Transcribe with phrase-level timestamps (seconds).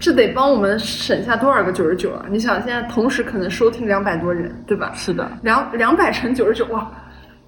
[0.00, 2.24] 这得帮我们省下多少个九十九啊？
[2.30, 4.92] 你想，现在同时可能收听两百多人，对吧？
[4.94, 6.88] 是的，两两百乘九十九，哇，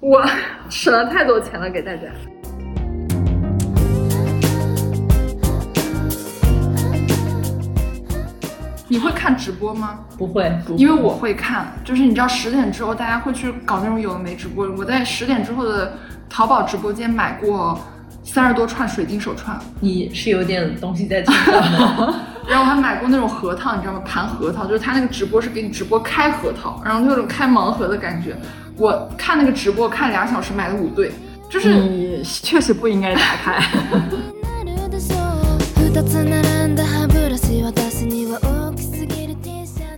[0.01, 0.21] 我
[0.69, 2.01] 省了太多钱了给大家。
[8.89, 10.01] 你会看直播吗？
[10.17, 14.69] 不会，因为我会看，就是你知道十点之后大家会去搞那种有的没直播。
[14.77, 15.97] 我在十点之后的
[16.29, 17.79] 淘宝直播间买过
[18.25, 22.13] 三十多串水晶手串，你是有点东西在身上的。
[22.51, 24.01] 然后我还买过那种核桃，你知道吗？
[24.05, 28.35] 盘核桃，就是他那个直播是给你直播开核桃，然后那种开盲盒的感觉。
[28.75, 31.13] 我看那个直播看俩小时，买了五对，
[31.49, 33.63] 就是你确实不应该打开。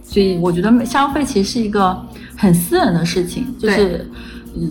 [0.04, 2.00] 所以我觉得消费其实是一个
[2.38, 4.08] 很私人的事情，就是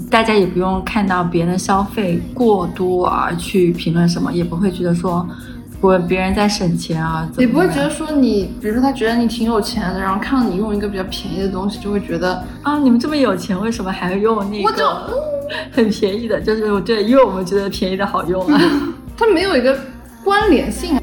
[0.09, 5.29] 大家也不用看到别人消费过多而去评论什么，也不会觉得说
[5.83, 15.11] 我别人在省钱啊，也不会觉得说你，比如说他觉得你挺有钱的，然后看到你用一个比较便宜的东西，就会觉得啊，你们这么有钱，为什么还要用那个
[15.73, 16.41] 很便宜的？
[16.41, 18.61] 就是我对，因为我们觉得便宜的好用啊，
[19.19, 19.77] 它没有一个
[20.23, 20.97] 关联性。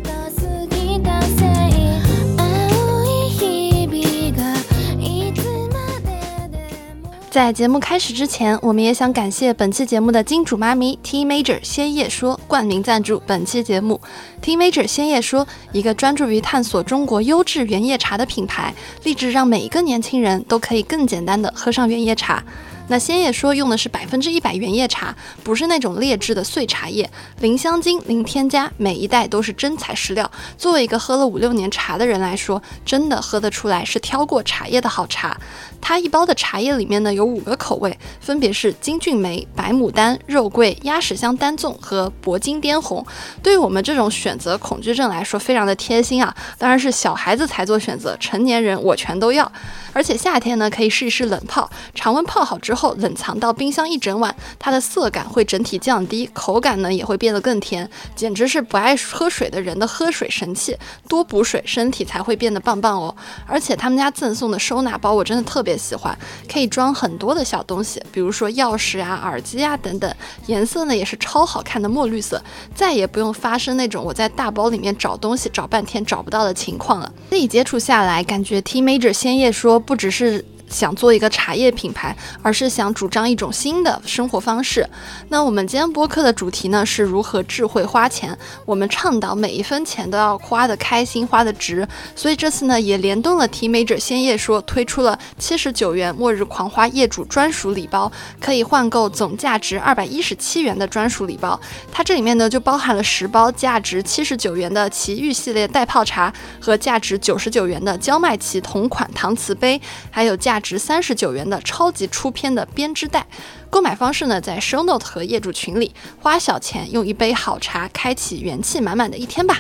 [7.30, 14.02] 在节目开始之前，我们也想感谢本期节目的金主妈咪 T Major 鲜叶说冠名赞助本期节目。
[14.41, 22.44] T Major 鲜叶说，一个专注于探索中国优质原叶茶的品牌，立志让每一个年轻人都可以更简单的喝上原叶茶。
[22.90, 27.09] 那鲜叶说用的是百分之一百原叶茶，不是那种劣质的碎茶叶，
[27.40, 30.30] 零香精、零添加，每一袋都是真材实料。
[30.58, 35.38] 作为一个喝了五六年茶的人来说，真的喝得出来是挑过茶叶的好茶。
[35.82, 43.06] 它一包的茶叶里面呢有五个口味，分别是金骏眉、白牡丹、肉桂、鸭屎香单纵和铂金滇红。
[43.42, 46.36] 对于我们这种选择恐惧症来说，非常的贴心啊！
[46.58, 49.49] 当然是小孩子才做选择，成年人我全都要。
[49.92, 60.78] 而且夏天呢，可以试一试冷泡，常温泡好之后后冷藏到冰箱一整晚，它的色感会整体降低，口感呢也会变得更甜，简直是不爱喝水的人的喝水神器。
[61.10, 63.14] 多补水，身体才会变得棒棒哦。
[63.45, 66.17] 而且他们家赠送的收纳包，我真的特别喜欢，
[66.52, 70.10] 可以装很多的小东西，比如说钥匙啊、耳机啊等等。
[70.48, 72.42] 颜色呢也是超好看的墨绿色，
[72.73, 77.11] 再也不用发生那种我在大包里面找东西找半天找不到的情况了。
[77.30, 79.78] 自己接触下来，感觉 T Major 鲜叶说。
[79.80, 80.46] 不只是。
[80.69, 84.87] 想做一个茶叶品牌，而是想主张一种新的生活方式。
[85.30, 88.37] 那我们今天播客的主题呢，是如何智慧花钱。
[88.65, 91.87] 我们倡导每一分钱都要花的开心，花的值。
[92.15, 101.59] 所以这次呢，也联动了提美者鲜叶说，推出了七十九元末日狂花业主专属礼包，可以换购总价值二百一十七元的专属礼包。
[101.91, 106.31] 它这里面呢，就包含了十包价值七十九元的奇遇系列袋泡茶
[106.61, 109.81] 和价值九十九元的焦麦奇同款搪瓷杯，
[110.11, 110.58] 还有价。
[110.59, 113.25] 值三十九元的超级出片的编织袋，
[113.70, 119.59] 购买方式呢，在 Show Note 和业主群里，花小钱用一杯好茶，开启元气满满的一天吧。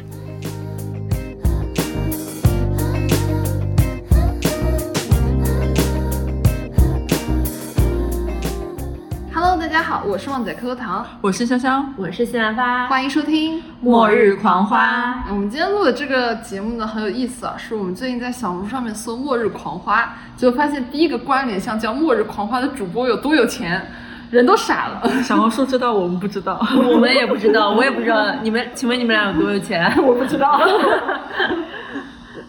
[9.59, 15.21] 大家好，我是旺仔可可糖，我是香香，我是西兰花，欢迎收听末日狂花。
[15.29, 23.85] 我们今天录的这个节目呢很有意思啊，是我们最近在小红书上面搜“末日狂花”，就发现第一个关联项叫“末日狂花”的主播有多有钱，
[24.31, 25.11] 人都傻了。
[25.23, 26.57] 小红书知道，我们不知道，
[26.89, 28.33] 我们也不知道，我也不知道。
[28.41, 29.93] 你们，请问你们俩有多有钱？
[30.01, 30.57] 我不知道。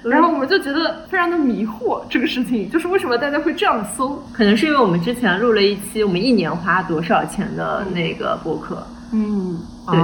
[0.03, 4.23] 然后我们就觉得非常的迷惑，这个事情就是为什么大家会这样搜？
[4.33, 8.87] 可能是因为我们之前录了一期我们一年花多少钱的那个博客。
[9.13, 9.99] 嗯，对，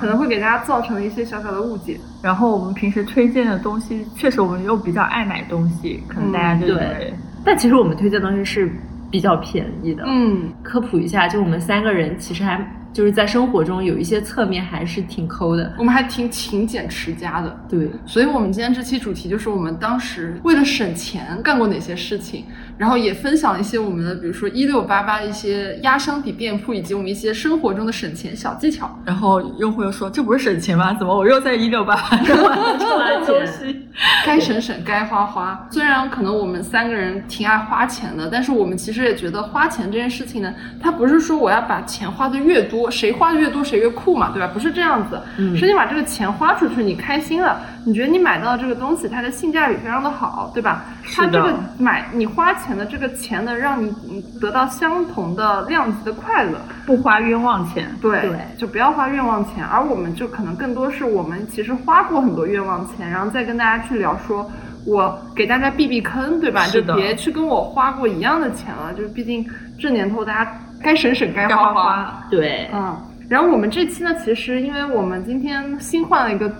[0.00, 2.00] 可能会给大家造成一些小小的误解。
[2.22, 7.14] 然后我们平时推荐的东西，确实我们又比较爱买东西，可能大家就对。
[7.44, 8.72] 但其实我们推荐的东西是
[9.10, 10.02] 比较便宜的。
[10.06, 12.58] 嗯，科普一下，就我们三个人其实还。
[12.96, 17.60] 就是在生活中有一些侧面还是挺抠的，我们还挺勤俭持家的。
[17.68, 22.46] 对，所以我们今天这期主题就是我们当时为了省钱干过哪些事情，
[22.78, 28.98] 然后也分享一些我们的，比如说一六八八的一些压箱底店铺，以及我们一些生活中的省钱小技巧。
[29.04, 30.94] 然后用户又说：“这不是省钱吗？
[30.94, 33.82] 怎么我又在一六八八 买了东西？”
[34.24, 35.68] 该省省，该花花。
[35.70, 44.50] 虽然可能我们三个人挺爱花钱的，但是我们其实也觉得花钱这件事情呢，它不是说我要把钱花的越多，谁花的越多谁越酷嘛，对吧？
[44.52, 50.84] 不是这样子，嗯是你把这个钱花出去，你开心了，你觉得你买到的这个东西它的性价比非常的好，对吧？
[51.14, 57.88] 它这个买你花钱的这个钱呢，让你嗯得到相同的量级的快乐，不花冤枉钱。
[58.00, 64.50] 对，对就不要花冤枉钱，而我们就可能更多是我们其实花过很多冤枉钱，然后再跟大家去聊说，
[64.84, 66.66] 我给大家避避坑，对吧？
[66.66, 69.44] 就别去跟我花过一样的钱了，就是毕竟
[69.78, 72.26] 这年头大家该省省，该花花花。
[72.30, 72.96] 对，嗯，
[73.28, 76.50] 然后我们这期呢，其实因为我们今天新换了一个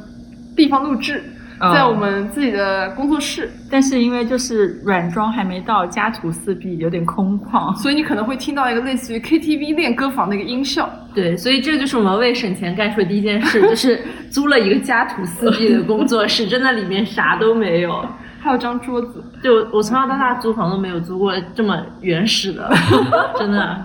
[0.57, 1.23] 地方录制，
[1.61, 7.75] 嗯在我们自己的工作室，但是因为就是软装还没到，家徒四壁，有点空旷。
[7.77, 10.91] 所以你可能会听到一个类似于 KTV 练歌房的一个音效。
[11.15, 18.07] 对，所以这就是我们为省钱干出的第一件事，就是租了一个家徒四壁的工作室，真的里面啥都没有。
[18.47, 22.71] 还有张桌子，就我从小到大租房都没有租过这么原始的，
[23.37, 23.85] 真的。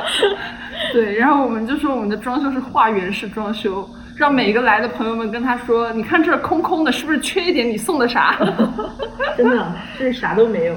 [0.92, 7.66] 对，然后我们就说我们的装修是化原式装修，让每一个来的朋友们跟他说，你看这儿空空的，是不是缺一点？
[7.66, 8.36] 你送的啥？
[9.36, 10.74] 真的，这啥都没有。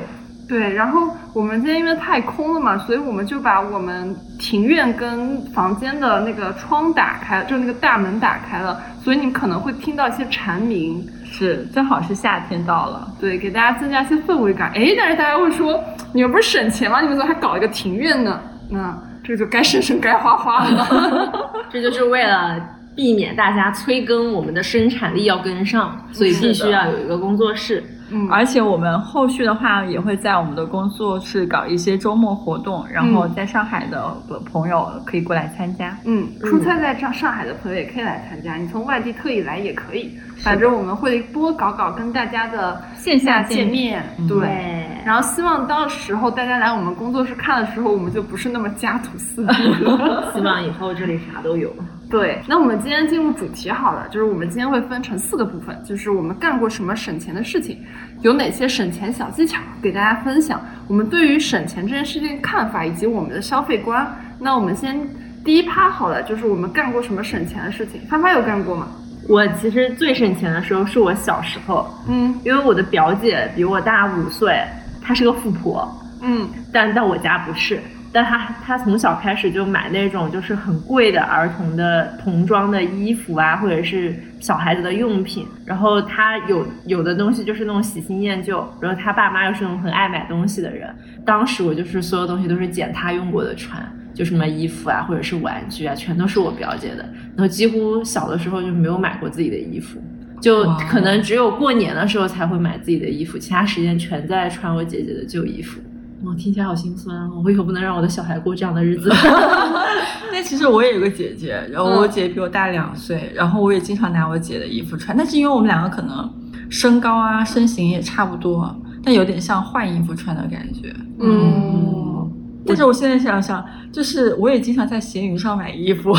[0.48, 13.08] 对，然后我们今天因为太空了嘛，所以我们就把我们庭院跟房间的那个窗打开，就那个大门打开了，所以你可能会听到一些蝉鸣，是，正好是夏天到了。
[13.20, 14.70] 对，给大家增加一些氛围感。
[14.76, 15.82] 哎，但是大家会说，
[16.14, 17.00] 你们不是省钱吗？
[17.00, 18.40] 你们怎么还搞一个庭院呢？
[18.70, 21.32] 那这就该省省，该花花了。
[21.72, 22.60] 这就是为了
[22.96, 27.82] 避免大家催更，我们的生产力要跟上，所以必须要有一个工作室。
[28.12, 34.14] 嗯，而且我们后续的话也会在我们的工作室搞一些周末活动，然后在上海的
[34.52, 35.98] 朋友可以过来参加。
[36.06, 40.12] 嗯，出差在上上海的朋友也可以来参加，你从外地特意来也可以。
[40.44, 44.40] 反正我们会多搞搞跟大家的线下见面，对。
[44.40, 49.54] 对，然后希望到时候大家来我们工作室看的时候，我们就不是那么家徒四壁
[49.84, 50.32] 了。
[50.34, 51.72] 希望以后这里啥都有。
[52.12, 57.80] 对，那我们今天进入主题好了，就是我们今天会分成四个部分，就是我们干过什么省钱的事情，
[58.22, 60.60] 有哪些省钱小技巧给大家分享，
[60.90, 64.06] 我们对于省钱这件事情的看法以及我们的消费观。
[64.38, 65.00] 那我们先
[65.46, 68.02] 第一趴好了，就是我们干过什么省钱的事情。
[68.10, 68.90] 发发有干过吗？
[69.30, 74.62] 我其实最省钱的时候是我小时候，嗯因为我的表姐比我大五岁，
[75.02, 75.90] 她是个富婆，
[76.22, 77.80] 嗯但但我家不是。
[78.14, 85.46] 但他他从小开始就买那种就是很贵的儿童的童装的衣服啊，或者是小孩子的用品。
[85.66, 90.94] 然后他有有的东西就是那种喜新厌旧，然后他爸妈又是那种很爱买东西的人。
[91.26, 93.82] 当时我就是所有东西都是捡他用过的穿，
[94.14, 97.04] 就什么衣服啊，或者是玩具啊，全都是我表姐的。
[97.36, 99.98] 然后几乎小的时候就没有买过自己的衣服。
[100.42, 105.80] 就可能只有过年的时候才会买自己的衣服，其他时间全在穿我姐姐的旧衣服。
[106.26, 107.30] 我、听起来好心酸啊！
[107.44, 109.10] 我以后不能让我的小孩过这样的日子。
[110.32, 116.32] 那其实我也有个姐姐，然后我姐比我大两岁，然后我也经常拿我姐的衣服穿，但是因为我们两个可能
[116.70, 118.74] 身高啊、身形也差不多，
[119.04, 120.94] 但有点像换衣服穿的感觉。
[121.20, 122.32] 嗯，
[122.66, 126.16] 但是我现在想想，就是我也经常在闲鱼上买衣服。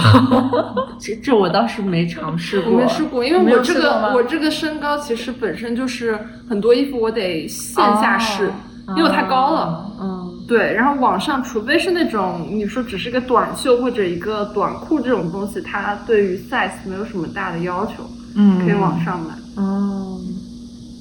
[0.99, 2.81] 这这我倒是没尝试我过。
[2.81, 8.51] 没试过，因为我这个我这个身高其实本身就是很多衣服我得线下试，
[8.89, 9.91] 因为我太高了。
[10.01, 19.35] 嗯，对，然后网上除非是那种你说只是个短袖或者一个短裤这种东西，它对于 size 没有什么大的要求，嗯可以网上买。
[19.57, 20.19] 嗯，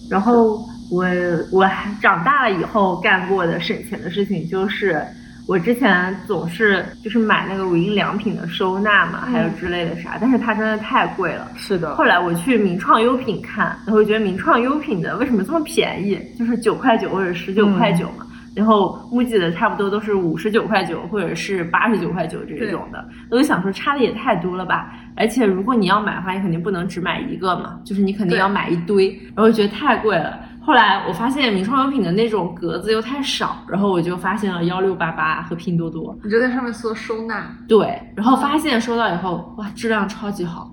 [0.09, 1.05] 然后我
[1.51, 5.03] 我还长大了以后干过的省钱的事情就是，
[5.47, 11.51] 我之前总是就是买那个无印良品的收纳嘛，还有之类的啥，但是它真的太贵了。
[11.55, 18.25] 是的后来我去名创优品看，然后觉得名创优品的为什么这么便宜，就是九块九或者十九块九嘛。
[18.53, 24.91] 然后 MUJI 的差不多都是五十九块九或者是八十九块九这种的，我就想说差的也太多了吧。
[25.15, 30.37] 而且如果你要买的话，你肯定不能只买一个嘛，就是你肯定要买一堆，然后我觉得太贵了。
[30.63, 40.71] 后来我发现名创优品的那种格子又太少，然后我就发现了幺六八八和拼多多，你就在上面搜收纳，对，然后发现收到以后，哇，质量超级好，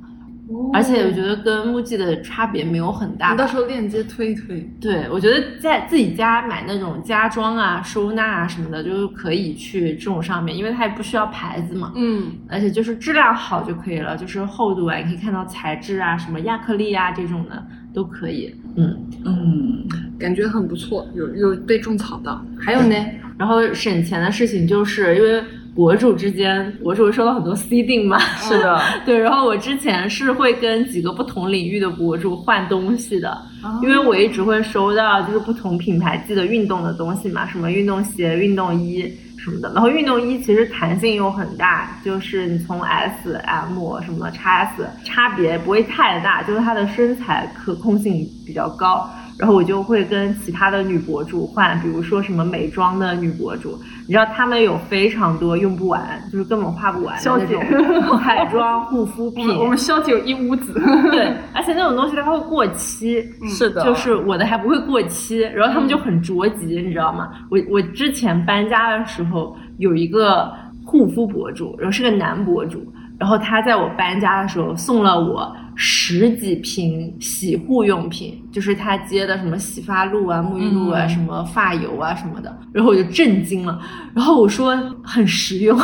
[0.73, 3.33] 而且我觉得跟 MUJI 的差别没有很大。
[3.33, 3.39] 你。
[3.39, 4.61] 到时候链接推一推。
[4.81, 17.67] 对，我觉得在自己家买那种家装啊、收纳啊什么的，就是可以去这种上面，因为它也不需要牌子嘛，嗯，而且就是质量好就可以了，就是厚度啊，你可以看到材质啊，什么亚克力啊这种的
[17.99, 18.55] 都可以。
[18.77, 19.85] 嗯，嗯，
[20.17, 22.41] 感觉很不错，有有被种草到。
[22.57, 22.95] 还有呢？
[23.37, 25.43] 然后省钱的事情就是因为
[25.79, 29.17] 博主之间，博主会收到很多 C 定嘛，是的， 对。
[29.17, 33.41] 然后我之前是会跟几个不同领域的博主换东西的，
[33.81, 39.03] 因为我一直会收到就是不同品牌寄的运动的东西嘛，什么运动鞋、运动衣
[39.39, 39.73] 什么的。
[39.73, 49.09] 然后运动衣其实弹性又很大，就是你从 S、M 什么 x S 差别不会太大，就是它的身材可控性比较高。
[49.39, 56.01] 然后我就会跟其他的女博主换，比如说什么美妆的女博主，你知道她们有非常多用不完，
[56.33, 59.57] 就是根本花不完的那种 彩妆护肤品。
[59.57, 60.73] 我们消姐有一屋子。
[61.13, 63.25] 对， 而且那种东西它会过期。
[63.47, 63.85] 是的。
[63.85, 67.31] 就是我的还不会过期，然后他们就很着急，你知道吗？
[67.49, 70.53] 我我之前搬家的时候有一个
[70.85, 72.85] 护肤博主，然后是个男博主，
[73.19, 75.55] 然后他在我搬家的时候送了我。
[75.81, 83.81] 十几瓶洗护用品，就是他接的什么洗发露啊、沐浴露啊、什么发油啊什么的，然后我就震惊了。
[84.13, 85.79] 然后我说很实用，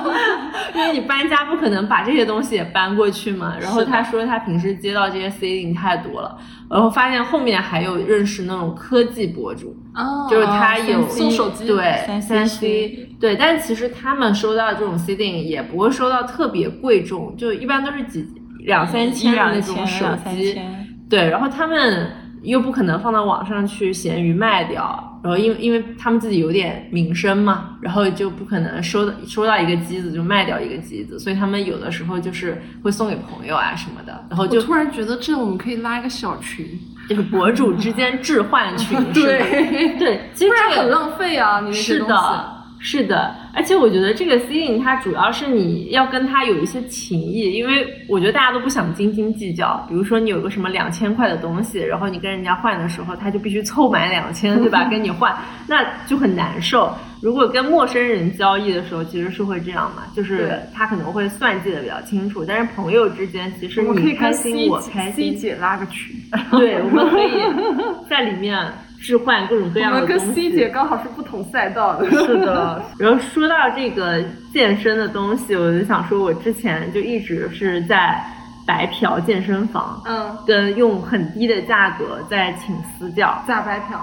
[0.74, 3.54] 因为你搬家不可能把这些东西也搬过去嘛。
[3.60, 6.34] 然后他说他平时接到这些 C 零太多了，
[6.70, 9.76] 然后发现后面还有认识那种科技博主，
[10.30, 18.26] 就是他有送手机，对三 C，对，但其实他们收到这种 C 零也不会收到特别贵重，就一般都是几。
[18.68, 20.60] 两三千的那种手机，
[21.08, 22.06] 对，然后他们
[22.42, 36.66] 又不可能放到网上去闲鱼卖掉，然后因为因为他们自己有点名声嘛，然后就不可能收到收到一个机子就卖掉一个机子，所以他们有的时候就是会送给朋友啊什么的，然后就突然觉得这我们可以拉一个小群，
[37.08, 42.58] 就是博主之间置换群， 对对，其实这个很浪费啊，你是的。
[42.80, 49.84] 是的，而且我觉得这个 C 零它主要是你要跟他有一些情谊，因为我觉得大家都不想斤斤计较。
[49.88, 54.84] 比如说你有个什么两千块的东西，然后你跟人家换的时候，他就必须凑满两千，对吧？
[54.88, 55.36] 跟你换，
[55.66, 56.94] 那就很难受。
[57.20, 62.44] 如果跟陌生人交易的时候，其实是会这样嘛，就是他可能会算计的比较清楚。
[62.44, 65.32] 但是朋友之间，其实你开心我开心。
[65.32, 66.14] C 姐拉个群，
[66.52, 67.42] 对，我们可以
[68.08, 68.72] 在里面。
[69.00, 70.14] 置换各种各样的东西。
[70.14, 72.10] 我们跟 C 姐刚好是不同赛道的。
[72.10, 72.82] 是的。
[72.98, 78.22] 然后说到这个健身的东西，我就想说，我之前就一直是在
[78.66, 83.42] 白嫖健身房，嗯，跟用很低的价格在请私教。
[83.46, 83.98] 咋白嫖？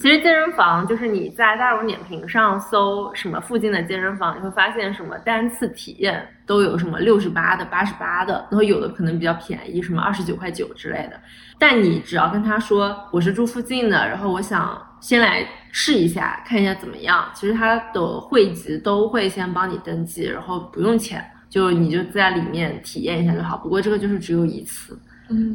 [0.00, 11.20] 其实健身房就是你在大众点评上搜什么附近的健身房，你会发现什么单次体验都有什么六十八的、八十八的，然后有的可能比较便宜，什么二十九块九之类的。
[11.58, 17.30] 但你只要跟他说我是住附近的，然后我想先来试一下，看一下怎么样。
[17.34, 23.58] 其实他的会籍都会先帮你登记，然后不用钱，就你就在里面体验一下就好。
[23.58, 24.98] 不过这个就是只有一次。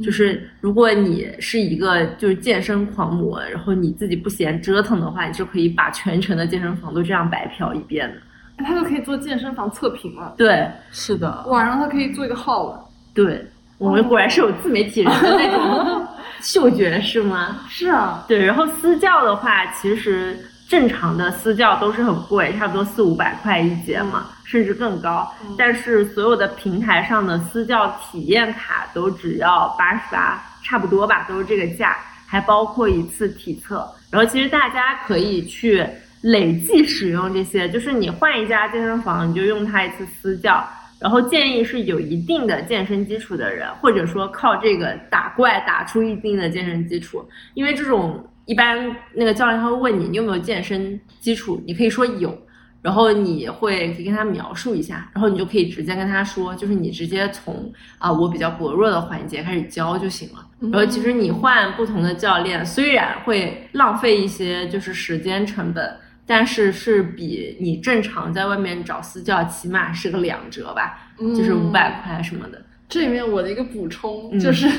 [0.04, 8.16] 就是如果你是一个就是健身狂魔，然后你自己不嫌折腾的话，你就可以把全程的健身房都这样白嫖一遍的。
[8.64, 10.34] 他就可以做健身房测评了。
[10.38, 11.46] 对，是的。
[11.48, 12.86] 晚上他可以做一个号了。
[13.14, 13.46] 对，
[13.78, 16.08] 我们果然是有自媒体人的那种
[16.40, 17.58] 嗅觉，是吗？
[17.68, 18.24] 是啊。
[18.28, 24.28] 对，然后私教的话，其实正常的私教都是很贵，差不多四五百块一节嘛。
[24.46, 33.90] 甚至更高，但是所有的平台上的私教体验卡都只要八十八，差不多吧，都是这个价，还包括一次体测。
[34.12, 35.84] 然后其实大家可以去
[36.22, 40.64] 累计使用这些，就是你换一家健身房，你就用它一次私教。
[41.00, 52.38] 然后建议是有一定的健身基础的人，或者说靠这个打怪打出一定的健身基础，因为这种一般那个教练他会问你你有没有健身基础，你可以说有。
[52.82, 60.48] 然后你会可以跟他描述一下，然后你就可以直接跟他说，就是你直接从啊我比较薄弱的环节开始教就行了。
[60.72, 65.98] 然后其实你换不同的教练，虽然会浪费一些就是时间成本，
[66.28, 72.62] 但是是比你正常在外面找私教起码是个两折吧，就是五百块什么的。
[72.88, 74.70] 这里面我的一个补充就是，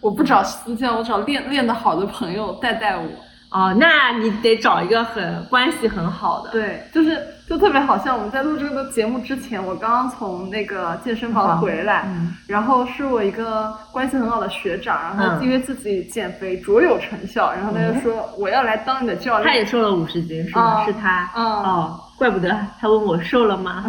[0.00, 3.04] 我不找私教，我找练练得好的朋友带带我。
[3.48, 6.50] 哦，那你得找一个很关系很好的。
[6.50, 12.06] 对，就是就特别好像我们在录这个节目之前，我刚刚从那个健身房回来，
[12.48, 19.48] 然后是我一个关系很好的学长，然后因为自己减肥卓有成效，然后他就说我要来当你的教练。
[19.48, 20.84] 他也瘦了五十斤，是吗？
[20.84, 21.30] 是他。
[21.34, 23.84] 哦，怪不得他问我瘦了吗？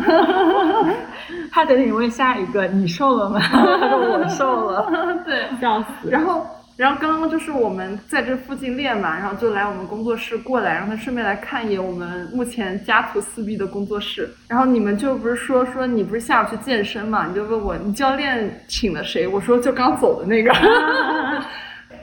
[1.51, 3.39] 他等你问下一个，你瘦了吗？
[3.41, 4.86] 他说我瘦了。
[5.25, 6.10] 对，笑死。
[6.10, 6.46] 然后。
[6.77, 14.29] 然后刚刚就是我们在这附近练嘛，然后就来我们工作室过来，让他顺便来看一眼我们目前家徒四壁的工作室。
[14.48, 17.25] 然后你们就不是说说你不是下午去健身嘛？
[17.25, 19.27] 你就问我你教练请了谁？
[19.27, 20.53] 我说就刚走的那个，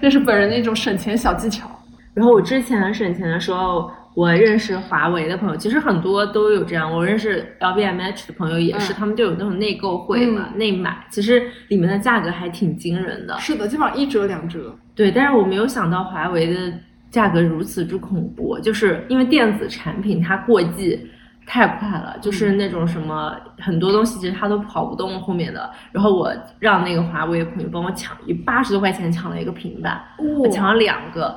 [0.03, 1.71] 这是本人的一种省钱小技巧。
[2.13, 6.91] 然后我之前省钱的时候，我认识华为的朋友，其实很多都有这样。
[6.91, 13.37] 我认识 LVMH 的朋友也是，嗯他们就有那种内购会嘛，内买，其实里面的价格还挺惊人的。
[13.39, 14.73] 是的，基本上一折两折。
[14.95, 16.73] 对，但是我没有想到华为的
[17.11, 21.11] 价格如此之恐怖，就是因为电子产品它过季
[21.45, 25.69] 太快了，就是那种什么很多东西其实它都跑不动后面的。
[25.91, 30.01] 然后我让那个华为的朋友帮我抢，以八十多块钱抢了一个平板，
[30.39, 31.37] 我抢了两个，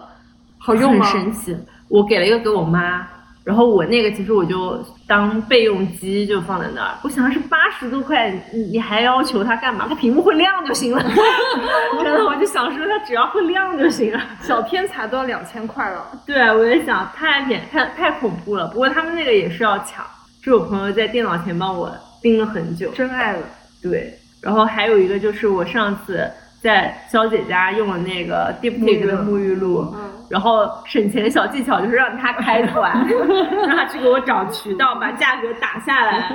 [0.60, 1.58] 好用吗很神奇。
[1.90, 3.08] 我给了一个给我妈。
[3.44, 4.78] 然后我那个其实我就
[5.08, 9.86] 当备用机就放在那儿，我想是八十多块，你你还要求它干嘛？
[9.88, 11.02] 它屏幕会亮就行了。
[12.04, 14.22] 真的，我就想说它只要会亮就行了。
[14.42, 16.06] 小天才都要两千块了。
[16.26, 18.68] 对，我也想太便太太恐怖了。
[18.68, 20.06] 不过他们那个也是要抢，
[20.44, 21.90] 是我朋友在电脑前帮我
[22.22, 22.92] 盯了很久。
[22.92, 23.40] 真爱了。
[23.82, 26.30] 对，然后还有一个就是我上次
[26.68, 33.08] 在肖姐家用了那个 Diptyque 的沐浴露，嗯然后省钱小技巧就是让他开团，
[33.66, 36.30] 让他去给我找渠道，把价格打下来。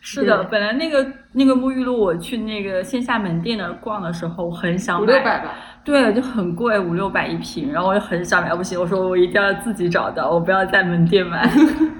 [0.00, 5.50] 是的，本来那个那个沐浴露，我去那个线下门店那儿逛的时候，我很想买，五六百吧。
[5.84, 11.46] 对，就很贵，五六百一瓶，然后我就很想买，不行，我说我一定要自己找到，我不要在门店买。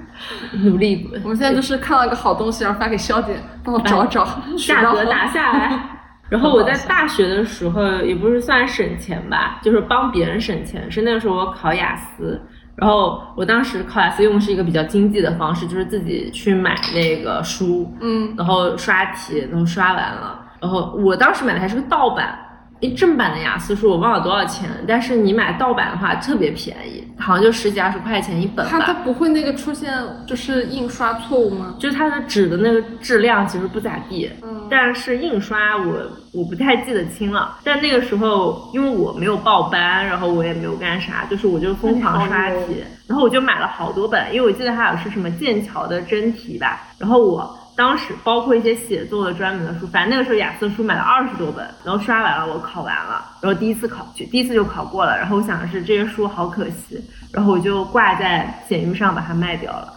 [0.65, 4.25] 努力我们现在就是看到一个好东西，然后发给肖姐，帮我找找
[4.57, 5.98] 价格打下来。
[6.29, 10.89] 然后我在大学的时候也不是算省钱吧，就是帮别人省钱。
[10.91, 12.39] 是那个时候我考雅思，
[12.75, 22.37] 然后我当时考雅思用的是一个比较经济的方式，就是自己去买那个书，嗯，然后刷题，然后刷完了，然后我当时买的还是个盗版。
[22.81, 28.93] 诶，正版的雅思书我忘了多少钱，但是你买盗版的话特别便宜，好像就十几二十块钱一本它它。
[28.93, 29.93] 不会那个出现
[30.25, 31.75] 就是印刷错误吗？
[31.77, 35.99] 就是它的纸的那个质量其实不咋地，嗯但是印刷我
[36.31, 37.57] 我不太记得清了。
[37.63, 47.58] 但那个时候因为我没有报班，然后我也没有干啥，就是我就疯狂刷题，然后我就买了好多本，因为我记得还有是什么剑桥的真题吧，然后我。
[47.79, 59.93] 当时包括一些写作的专门的书，反正那个时候雅思书买了二十多本，然后刷完了，我考完了，然后第一次考就第一次就考过了，然后我想的是这些书好可惜，然后我就挂在闲鱼上把它卖掉了。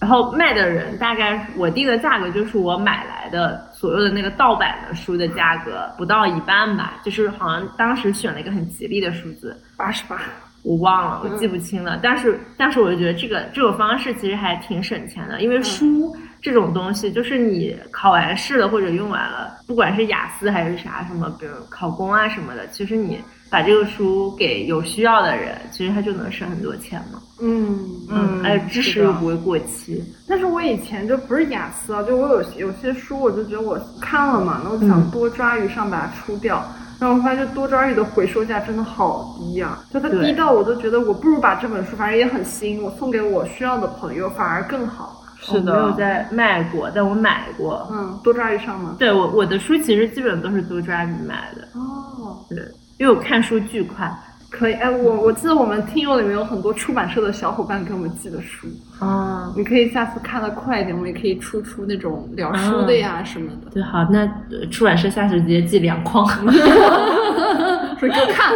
[0.00, 10.16] 然后卖的人大概我定的价格就是我买来的所有的那个盗版的书的价格不到一半吧，就是好像当时选了一个很吉利的数字，八十八。
[10.62, 11.98] 我忘了，我记不清了。
[12.02, 27.20] 但是但是我就觉得这个这种方式其实还挺省钱的，因为书这种东西就是你考完试了或者用完了，不管是雅思还是啥什么，比如考公啊什么的，其实你把这个书给有需要的人，其实他就能省很多钱嘛。
[27.40, 30.02] 嗯嗯而且知识又不会过期。
[30.28, 36.64] 但是我以前就不是雅思啊，就我有有些书，我就觉得我看了嘛，那我想多抓鱼上把它出掉。
[36.98, 45.22] 然后我发现多抓鱼的回收价真的好低呀、就它低到我都觉得我不如把这本书，反正也很新，我送给我需要的朋友反而更好。
[45.46, 47.88] 是我没有，在卖过，但我买过。
[47.90, 48.96] 嗯，多抓鱼上吗？
[48.98, 52.58] 对我我的书其实基本都是多抓鱼买的，哦，对，
[52.98, 54.12] 因为我看书巨快。
[54.48, 54.74] 可以。
[54.74, 58.68] 哎，我我记得我们听友里面有很多出版社的小伙伴给我们寄的书，
[59.00, 63.70] 啊，你可以下次看的快一点，我们也可以出出那种聊书的呀什么的。
[63.72, 66.24] 对，好，那呃出版社下次直接寄两筐。
[68.00, 68.52] 说给我看。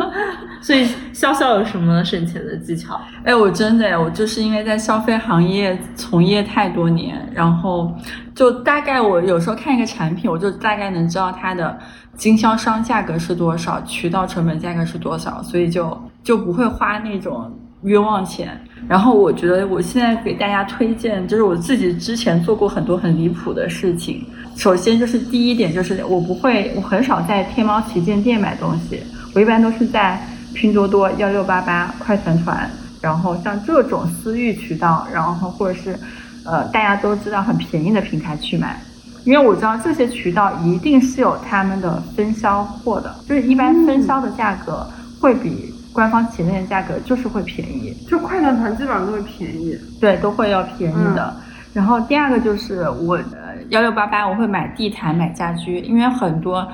[0.60, 3.00] 所以潇潇有什么省钱的技巧？
[3.24, 7.94] 哎，我真的，我就是因为在消费行业从业太多年，然后
[8.34, 11.78] 就大概我有时候看一个产品，我就大概能知道它的
[12.16, 17.50] 经销商价格是多少，渠道成本价格是多少，所以就就不会花那种
[17.82, 18.60] 冤枉钱。
[18.88, 24.26] 然后我觉得我现在给大家推荐，就是我自己之前做过很多很离谱的事情。
[24.58, 29.00] 首先就是第一点就是我不会，我很少在天猫旗舰店买东西，
[29.32, 30.20] 我一般都是在
[30.52, 32.68] 拼多多、幺六八八、快团团，
[33.00, 35.96] 然后像这种私域渠道，然后或者是
[36.44, 38.82] 呃大家都知道很便宜的平台去买。
[39.24, 44.84] 因为我知道这些渠道一定是有他们的分销货的，就是一般分销的价格
[45.20, 47.94] 会比官方旗舰店价格就是会便宜。
[48.08, 49.78] 就快团团基本上都会便宜。
[50.00, 51.32] 对，都会要便宜的。
[51.74, 56.66] 然后第二个就是我呃幺六八八我会买地毯买家居，因为很多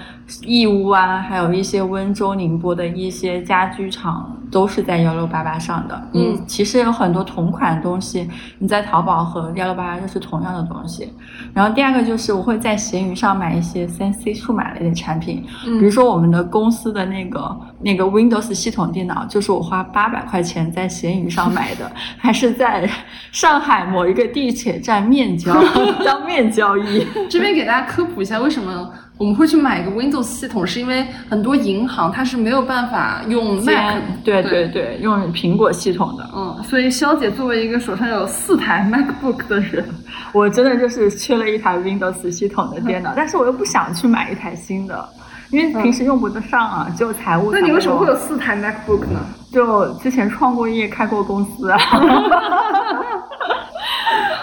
[0.43, 6.09] 义乌啊，还有一些温州、宁波的一些家居厂都是在幺六八八上的。
[6.15, 11.13] 嗯，其实有很多同款的东西，你在淘宝和幺六八八就是同样的东西。
[11.53, 22.89] 然后第二个就是我会在闲鱼上买一些三 C 数码类的产品，嗯比如说我们的公司的那个那个 Windows 系统电脑，就是我花八百块钱在闲鱼上买的， 还是在
[23.31, 25.55] 上海某一个地铁站面交
[26.05, 27.07] 当面交易。
[27.29, 36.29] 这边给大家科普一下，为什么我们会去买一个 Windows 系统，是因为很多银行它是没有办法用 Mac，对对对，用苹果系统的。
[36.35, 39.89] 嗯，所以肖姐作为一个手上有四台 MacBook 的人，
[40.35, 45.09] 我真的就是缺了一台 Windows 系统的电脑， 但是我又不想去买一台新的，
[45.51, 47.53] 因为平时用不得上啊，只有财务。
[47.53, 49.21] 那你为什么会有四台 MacBook 呢？
[49.53, 51.79] 就之前创过业，开过公司啊。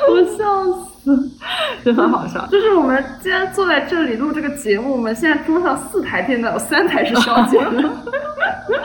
[0.10, 0.81] 我笑死，
[1.84, 2.46] 真很好笑。
[2.48, 7.72] 就是我们既然坐在这里录这个节目，我们现在桌上四台电脑，有三台是小姐的。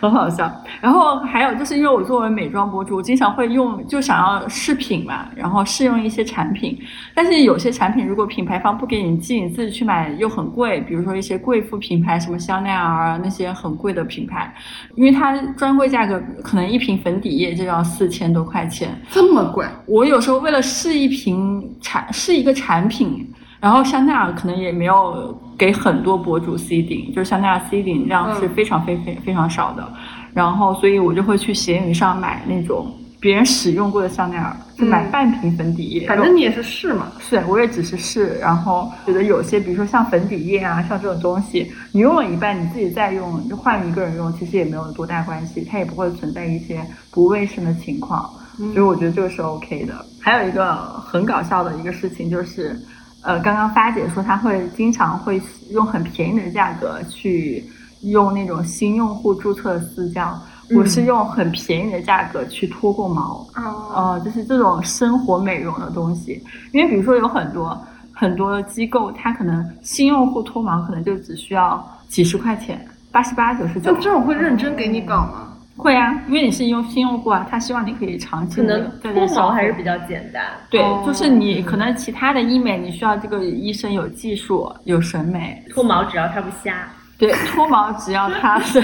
[0.00, 6.78] 很好笑，然后还有就是因为我作为美妆博主，经常会用就想要试品嘛，然后试用一些产品，
[7.14, 14.50] 但是有些产品如果品牌方不给你寄，你自己去买又很贵，比如说一些贵妇品牌，什么香奈儿那些很贵的品牌，
[14.94, 19.66] 因为它专柜价格可能一瓶粉底液就要四千多块钱，这么贵。
[19.84, 23.30] 我有时候为了试一瓶产试一个产品。
[23.60, 29.86] 然后香奈儿可能也没有给很多博主 C 顶，就是香奈儿 C 顶量是非常非非非常少的。
[30.32, 32.86] 然后，所以我就会去闲鱼上买那种
[33.20, 36.06] 别人使用过的香奈儿，就买半瓶粉底液。
[36.06, 38.38] 反正你也是试嘛，是，我也只是试。
[38.40, 48.30] 然后觉得有些，比如说像粉底液啊，像这种东西，你用了一半，你自己再用，就换一个人用，其实也没有多大关系，它也不会存在一些不卫生的情况。
[48.56, 49.94] 所以我觉得这个是 OK 的。
[50.20, 52.80] 还有一个很搞笑的一个事情就是。
[53.22, 57.64] 呃，刚刚发姐说她会经常会用很便宜的价格去
[58.02, 60.40] 用那种新用户注册的私教，
[60.74, 63.46] 我是用很便宜的价格去脱过毛，
[63.94, 66.42] 呃，就是这种生活美容的东西。
[66.72, 67.78] 因为比如说有很多
[68.12, 73.92] 很多机构，它可能新用户脱毛可能就只需要几十块钱，八十八九十九。
[73.92, 75.48] 那这种会认真给你搞吗？
[75.80, 80.44] 会啊，因为你是用新用户啊，他希望你可以长期的脱毛还是比较简单。
[80.68, 85.62] 对，就是你可能其他的医美，你需要这个医生有技术、有审美。
[85.70, 86.86] 脱毛只要他不瞎。
[87.18, 88.82] 对，脱毛只要他 对，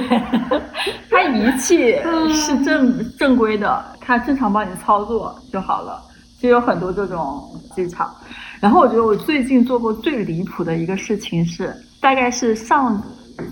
[1.11, 1.97] 他仪器
[2.35, 6.03] 是正正规的，他正常帮你操作就好了。
[6.39, 7.43] 就有很多这种
[7.75, 8.07] 技巧。
[8.61, 13.03] 然后我觉得我最近做过最离谱的一个事情是，大概是上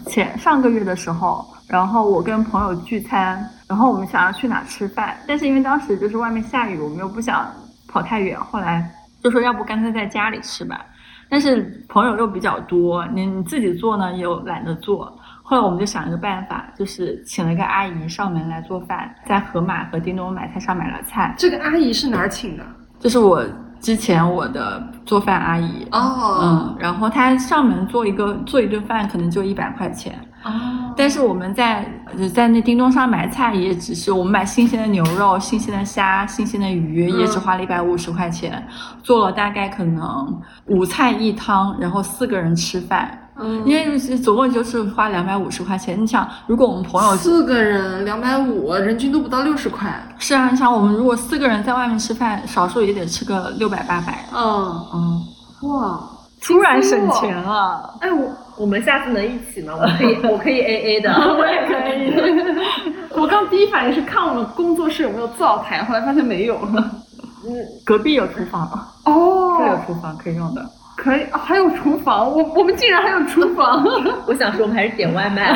[0.07, 1.47] 前上个月的时候。
[1.75, 7.45] 然后我跟朋友聚餐，然后我们想要去哪吃饭，但是因为当时就是外面下雨，我们又不想
[7.89, 8.89] 跑太远，后来
[9.21, 10.81] 就说要不干脆在家里吃吧。
[11.29, 21.35] 但是朋友又比较多，你你自己做呢又懒得做，后来我们就想一个办法，就是请了一个阿姨上门来做饭，在盒马和叮咚买菜上买了菜。
[21.37, 22.63] 这个阿姨是哪儿请的？
[23.01, 23.45] 就是我
[23.81, 30.17] 之前我的做饭阿姨哦，嗯，然后她上门做一个做一顿饭可能就一百块钱。
[30.45, 31.91] 哦，但是我们在
[32.35, 38.67] 在那叮咚上买菜，也只是我们买新鲜的牛肉、新鲜的虾、新鲜的鱼，也只花了一百五十块钱，
[39.03, 43.19] 做了大概可能五菜一汤，然后四个人吃饭。
[43.37, 46.01] 嗯，因为总共就是花两百五十块钱。
[46.01, 49.91] 你想，如果我们朋友四个人两百五，人均都不到六十块。
[50.19, 54.25] 是啊，你想我们如果四个人在外面吃饭，少数也得吃个六百八百。
[54.33, 55.23] 嗯嗯，
[55.63, 56.01] 哇，
[56.45, 57.97] 突然省钱了。
[58.01, 58.29] 哎我。
[58.57, 59.75] 我们下次能一起吗？
[59.75, 62.15] 我可以， 我可以 A A 的， 我也可以。
[63.21, 66.91] 我刚第一反应是看我们工作室有没有灶台，后来发现没有了。
[67.45, 67.51] 嗯，
[67.85, 68.63] 隔壁有厨房
[69.07, 70.65] 哦，这有厨房可以用的，
[70.97, 73.85] 可以，还有厨房，我我们竟然还有厨房。
[74.29, 75.53] 我想说，我们还是点外卖。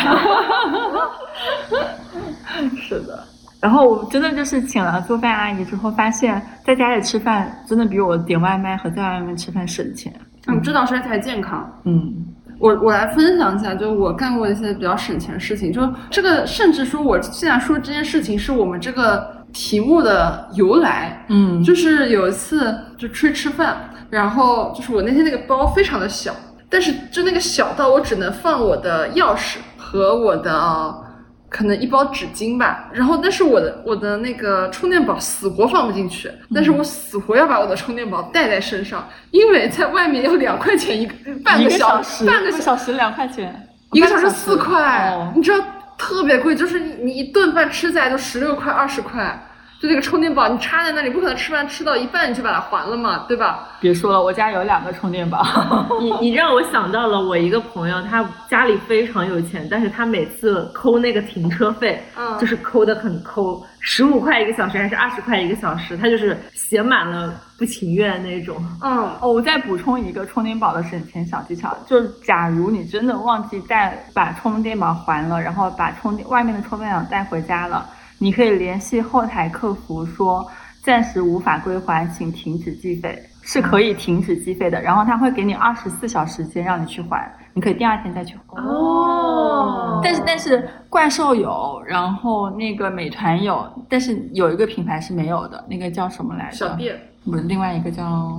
[2.82, 3.22] 是的，
[3.60, 10.12] 然后我真的就是请了做饭阿姨之后，发现在家里吃饭真的比我点外卖和在外面吃饭省钱。
[10.48, 11.80] 嗯，这倒是才健康。
[11.84, 12.26] 嗯。
[12.60, 15.72] 我我来分享一下，就我干过一些比较省钱的事情。
[15.72, 15.80] 就
[16.10, 21.24] 这个，甚至说，我现在说这件事情是我们这个题目的由来。
[21.28, 23.76] 嗯，就是有一次就出去吃饭，
[24.10, 26.34] 然后就是我那天那个包非常的小，
[26.68, 31.07] 但是就那个小到我只能放我的钥匙和我的。
[31.48, 42.92] 可能一包纸巾吧，然后但是我的我的那个充电宝死活放不进去，但是我死活要把我的充电宝带在身上，因为在外面要两块钱一个半个小时，半个小时。
[42.92, 45.64] 两块钱，一个小时四块，你知道
[45.96, 49.42] 特别贵，就是你一顿饭吃下来就十六块二十块。
[49.80, 53.68] 就那个充电宝，你插在那里，不可能吃饭吃到一半你就把它还了嘛，对吧？
[53.80, 55.40] 别说了，我家有两个充电宝。
[56.00, 68.56] 你你让我想到了我一个朋友，他家里非常有钱，但是他每次抠那个停车费，嗯，就是抠的很抠，十五块一个小时还是二十块一个小时，他就是写满了不情愿那种。
[68.82, 77.88] 嗯，哦，我再补充一个充电宝的省钱小技巧，就是假如你真的忘记带把充电宝还了，然后把充电外面的充电宝带回家了。
[78.18, 80.46] 你可以联系后台客服说
[80.82, 83.22] 暂时无法归还，请停止计费。
[83.50, 88.60] 是可以停止计费的，然后他会给你二十四小时间让你去还，你可以第二天再去还。
[88.62, 96.56] 哦但是但是怪兽有，然后那个美团有，但是有一个品牌是没有的，那个叫什么来着？
[96.56, 98.38] 小店、不是，另外一个叫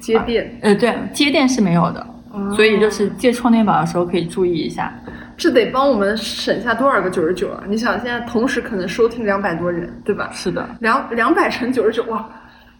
[0.00, 2.06] 街店，呃对，街电是没有的，
[2.54, 4.90] 所以就是借充电宝的时候可以注意一下。
[5.36, 7.62] 这得帮我们省下多少个九十九啊？
[7.68, 10.30] 你想，现在同时可能收听两百多人，对吧？
[10.32, 12.26] 是的，两两百乘九十九，哇，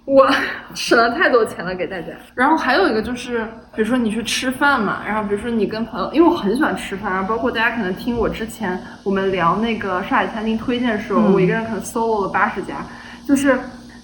[0.05, 0.27] 我
[0.75, 2.09] 省了太多钱了给大家。
[2.35, 12.77] 然后还有一个就是，比如说你去吃饭嘛，然后比如说你跟朋友，因为我很喜欢吃饭，然后包括大家可能听我之前我们聊那个上海餐厅推荐的时候，嗯我一个人可能 solo 了八十家，
[13.27, 13.59] 就是。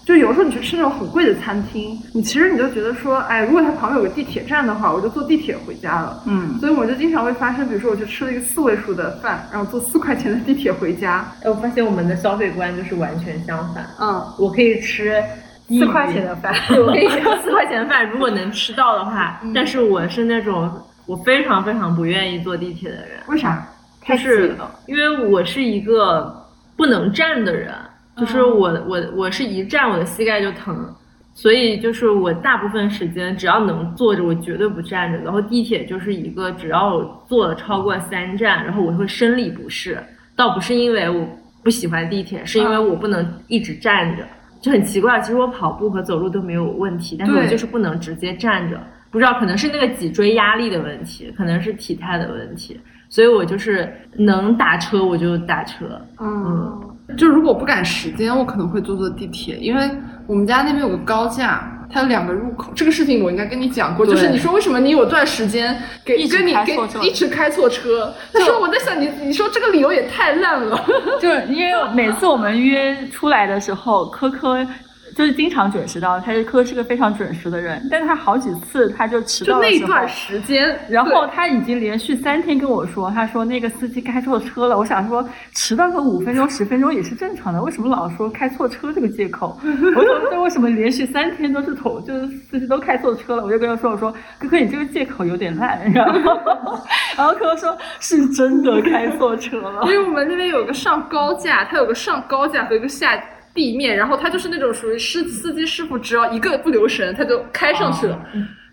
[0.04, 6.22] 就有时候你去吃那种很贵的餐厅，你其实你就觉得说，哎，如果它旁边有个地铁站的话，我就坐地铁回家了。
[6.26, 11.24] 嗯，所以我就经常会发生，比如说我去吃了一个四位数的饭，然后坐四块钱的地铁回家。
[11.42, 13.86] 哎，我发现我们的消费观就是完全相反。
[14.00, 15.22] 嗯，我可以吃
[15.68, 19.40] 四块钱的饭，我可以吃四块钱的饭，如果能吃到的话。
[19.54, 20.70] 但是我是那种
[21.06, 23.66] 我非常非常不愿意坐地铁的人，为啥？
[24.04, 26.44] 就是因为我是一个
[26.76, 27.72] 不能站的人，
[28.16, 30.94] 就是我我我是一站我的膝盖就疼。
[31.34, 35.18] 所以就是我大部分时间只要能坐着，我绝对不站着。
[35.20, 39.98] 然后地铁就是一个只要我坐了超过三站，然后我会生理不适。
[40.36, 41.26] 倒不是因为我
[41.62, 44.22] 不喜欢地铁，是因为我不能一直站着，
[44.60, 45.18] 就很奇怪。
[45.20, 48.78] 其实我跑步和走路都没有问题，但是我就是不能直接站着。
[49.10, 55.98] 不知道可能是那个脊椎压力的问题，可能是体态的问题，所以我就是能打车我就打车。
[56.20, 59.90] 嗯，就如果不赶时间，我可能会坐坐地铁，因为
[60.26, 62.72] 我们家那边有个高架，它有两个入口。
[62.74, 68.12] 这个事情我应该跟你讲过，就是你说为什么你有段时间给跟你给开错车一直开错车？
[68.32, 70.84] 他说我在想你，你说这个理由也太烂了。
[71.20, 74.66] 就是因为每次我们约出来的时候，科科
[75.14, 84.76] 就是经常准时到，他是科是个非常准时的人，但是他好几次他就迟到的时候那一段时间，然后他已经连续三天跟我说，他说那个司机开错车了。
[84.76, 89.58] 我想说，迟到个五分钟、十分钟也是正常的，为什么老说开错车这个借口？
[89.62, 93.44] 我说这为什么连续三天都是同就是司机都开错车了？
[93.44, 95.80] 我就跟他说，我说哥哥你这个借口有点烂。
[95.92, 96.38] 然后
[97.16, 99.90] 然后哥哥说是真的开错车了因。
[99.90, 103.16] 为我们那边有个上高架，它有个上高架和一个下
[103.54, 108.18] 地面，然后他就是那种属于司司机师傅，只要一个不留神，他就开上去了。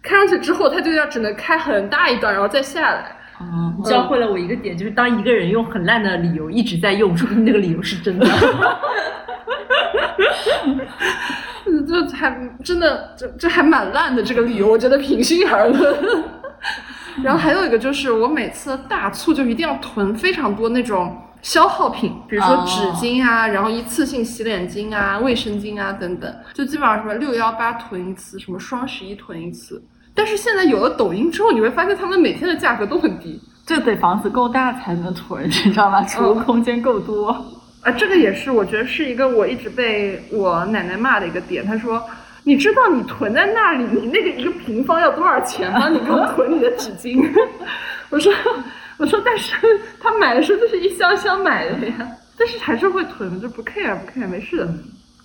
[0.01, 3.15] 开上去之后，他就要只能开很大一段，然后再下来。
[3.41, 8.27] 嗯，教会了我一个点，就是当一个人用很烂的理由一直在用，说明那个理由是真的。
[11.65, 16.23] 嗯这还真的，这这还蛮烂的这个理由，我觉得平心而论。
[17.23, 29.81] 然后还有一个就是，我每次大促就一定要囤非常多那种消耗品，比如说哦纸巾啊，然后一次性洗脸巾啊、卫生巾啊等等，就基本上什么六幺八囤一次，什么双十一囤一次。
[30.13, 36.03] 但是现在有了抖音之后，你会发现他们每天的价格都很低这得房子够大才能囤，你知道吗？
[36.03, 37.29] 储物空间够多。
[37.81, 41.65] 啊，这个也是我觉得是一个我一直被我奶奶骂的一个点。
[41.65, 42.03] 她说
[42.43, 45.87] ：“你知道你囤在那里，你那个一个平方要多少钱吗？
[45.87, 47.25] 你给我囤你的纸巾。”
[48.09, 48.33] 我说
[48.99, 49.55] ：“我说，但是
[49.99, 52.07] 他买的时候就是一箱箱买的呀，
[52.37, 54.73] 但是还是会囤，就不 care 不 care 没事的。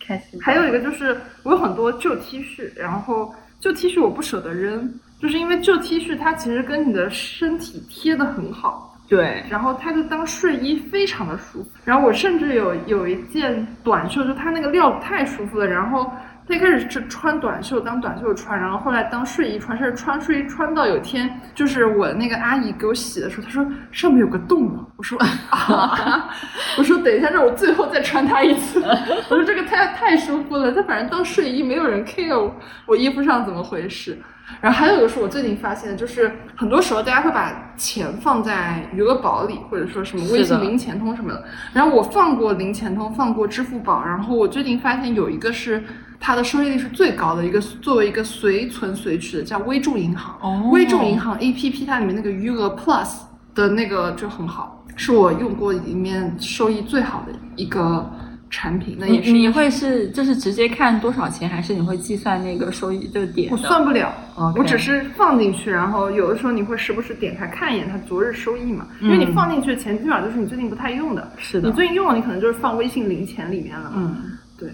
[0.07, 0.41] 开心。
[0.41, 4.89] 还有一个就是我有很多旧 T 恤，然后旧 T 恤我不舍得扔，
[5.21, 8.97] 就是因为旧 T 恤它其实跟你的身体贴的很好。
[9.09, 11.69] 对，然后它就当睡衣非常的舒服。
[11.85, 15.67] 然后我甚至有有一件短袖，就它那个料子太舒服了。
[15.67, 16.11] 然后
[16.47, 24.87] 它一开始是穿短袖当短袖穿，然后后来当睡衣穿，甚至穿睡衣穿到有天就是我那个阿姨给我洗的时候，她说上面有个洞了。
[24.97, 25.19] 我说
[25.51, 26.29] 啊，
[26.77, 28.83] 我说等一下，让我最后再穿它一次。
[29.31, 32.55] 我说这个太太舒服了，它反正当睡衣没有人 care 我
[32.87, 34.19] 我衣服上怎么回事。
[34.61, 41.45] 然后还有一个是我最近发现的，就是很多时候大家会把钱放在余额宝里，或者说什么微信零钱通什么的。
[41.73, 45.83] 然后我放过零钱通，放过支付宝，然后我最近发现有一个是
[46.21, 50.37] 它的收益率是最高的一个，作为一个随存随取的，叫微众银行。
[50.41, 53.23] 哦微众银行 APP 它里面那个余额 Plus
[53.55, 58.11] 的那个就很好，是我用过里面收益最好的一个
[58.55, 58.97] 产品。
[58.99, 63.57] 那也是你会是就是直接看多少钱，还是你会计算那个收益这个点我？
[63.57, 64.15] 算不了
[64.57, 73.97] 我只是放进去，然后有的时候你会时不时点开看一眼它昨日收益嘛，因为你嗯放进去的钱基本上就是你最近不太用的，是的你最近用了，你可能就是放微信零钱里面了嘛。
[73.97, 74.69] 嗯，对。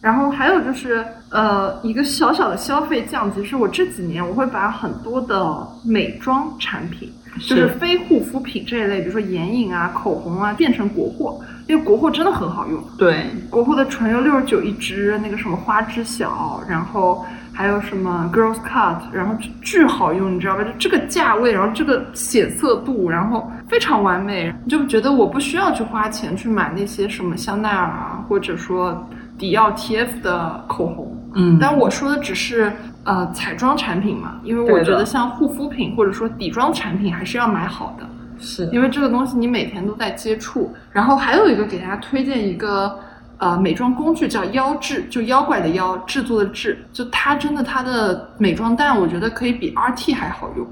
[0.00, 11.40] 然后还有就是，呃，一个小小的消费降级，是我这几年我会把很多的美妆产品，就是是非护肤品这一类，比如说眼影啊、口红啊，变成国货。
[11.66, 12.82] 因为国货真的很好用。
[12.98, 20.64] 对，国货的唇釉六十九一支，那个什么花知晓，然后还有什么 Girls Cut，然后巨好用，你知道吧？
[20.64, 31.16] 就这个价位，然后这个显色度，然后非常完美，你就觉得我不需要去花钱去买那些什么香奈儿啊，或者说迪奥 TF 的口红。
[31.34, 32.70] 嗯，但我说的只是
[33.04, 38.06] 呃彩妆产品嘛，因为我觉得像护肤品或者说底妆产品还是要买好的。
[38.42, 40.72] 是因为这个东西你每天都在接触。
[40.90, 42.98] 然后还有一个给大家推荐一个
[43.38, 50.66] 呃美妆工具叫妖制，就妖怪的妖，制作的制，就它真的它的美妆蛋我觉得可以比 RT 还好用。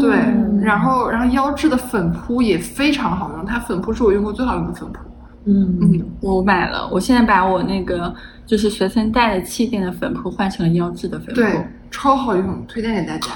[0.00, 0.10] 对，
[0.60, 4.98] 然后然后妖制的粉扑也非常好用，它粉扑是我用过最好用的粉扑。
[5.46, 8.12] 嗯嗯，我买了，我现在把我那个
[8.44, 11.34] 就是随身带的气垫的粉扑换成了腰质的粉扑。
[11.34, 13.28] 对，超好用，推荐给大家。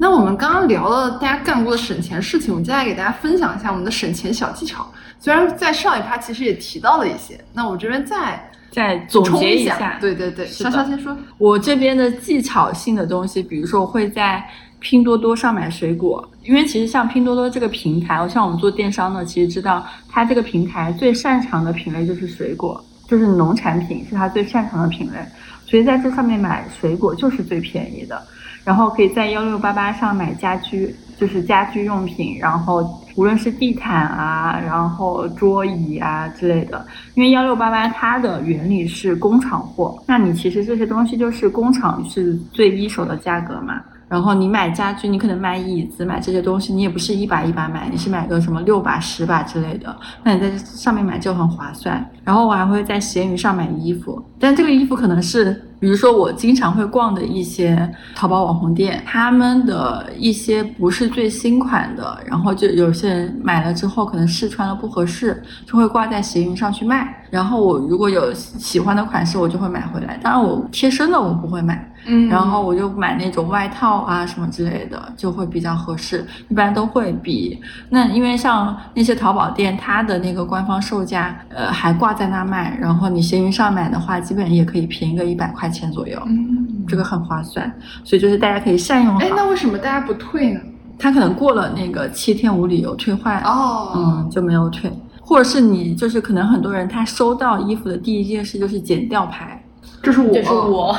[0.00, 4.90] 那我们刚刚聊了大家干过的省钱事情，我们接下来给大家分享一下我们的省钱小技巧。
[5.18, 9.66] 虽然在上一趴其实也提到了一些，那我这边再再总结一。
[9.66, 11.14] 下，对对对，是的潇潇先说。
[11.36, 14.42] 我这边的技巧性的东西，比如说我会在
[14.78, 25.18] 拼多多上买水果，因为其实像拼多多这个平台，像我们做电商的，其实知道它这个平台最擅长的品类就是水果，就是农产品是它最擅长的品类，
[25.66, 28.18] 所以在这上面买水果就是最便宜的。
[28.64, 32.84] 然后可以在幺六八八上买家居，就是家居用品，然后
[33.16, 43.80] 无论是地毯啊，然后桌椅啊之类的，因为幺六八八它的原理是工厂货，那你其实这些东西就是工厂是最一手的价格嘛。
[44.10, 52.04] 然后你买家具，你可能买椅子、买这些东西，你也不是一把一把买，你是买个什么六把、十把之类的，那你在上面买就很划算。
[52.24, 67.16] 然后我还会在闲鱼上买衣服，但这个衣服可能是，比如说我经常会逛的一些淘宝网红店，他们的一些不是最新款的，然后就有些人买了之后可能试穿了不合适，就会挂在闲鱼上去卖。
[67.30, 70.18] 然后我如果有喜欢的款式，我就会买回来。
[70.20, 71.89] 当然我贴身的我不会买。
[72.06, 76.26] 嗯然后我就买那种外套啊什么之类的，就会比较合适。
[76.48, 87.72] 一般都会比那，因为像那些淘宝店，它的那个官方售价，呃，还挂在那卖，然后你闲鱼上买的话，基本也可以便宜个一百块钱左右，嗯，这个很划算。
[88.04, 89.30] 所以就是大家可以善用好哎，。
[89.36, 90.60] 那为什么大家不退呢？
[90.98, 94.92] 他可能过了那个七天无理由退换，哦，嗯，就没有退。
[95.22, 99.59] 或者是你就是可能很多人他收到衣服的第一件事就是剪吊牌，
[100.02, 100.96] 这是我，这是我，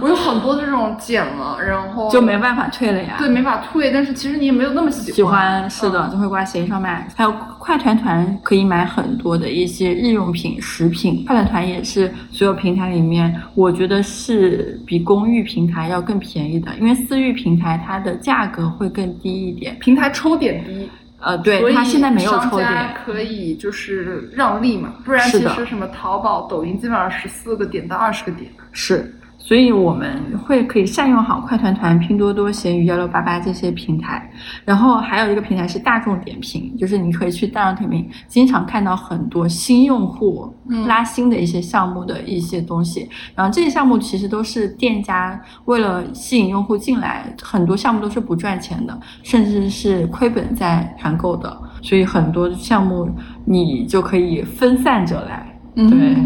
[0.00, 3.16] 我有很多这种剪了，然后就没办法退了呀。
[3.18, 3.90] 对，没法退。
[3.90, 7.08] 但是其实你也没有那么喜喜欢是的，嗯就会挂闲鱼上卖。
[7.16, 11.24] 还有快团团可以买很多的一些日用品、食品。
[11.26, 19.76] 快团团也是所有平台里面，我觉得是比公寓平台要更便宜的，因为私域平台它的价格会更低一点。
[19.80, 22.94] 平台抽点低，呃，对，所以它现在没有抽点。
[23.04, 28.50] 可以就是让利嘛，不然其实什么淘宝、抖音基本上十四个点到二十个点。
[28.70, 29.14] 是，
[29.46, 34.28] 所以我们会可以善用好快团团、拼多多、闲鱼、幺六八八这些平台。
[34.64, 43.08] 然后还有一个平台是大众点评，就是你可以去大众点评，经常看到很多新用户嗯拉新的一些项目的一些东西。
[43.36, 51.56] 然后这些项目其实都是店家为了吸引用户进来，很多项目都是不赚钱的，甚至是亏本在团购的。
[51.82, 53.08] 所以很多项目
[53.44, 55.56] 你就可以分散着来。
[55.76, 56.16] 嗯对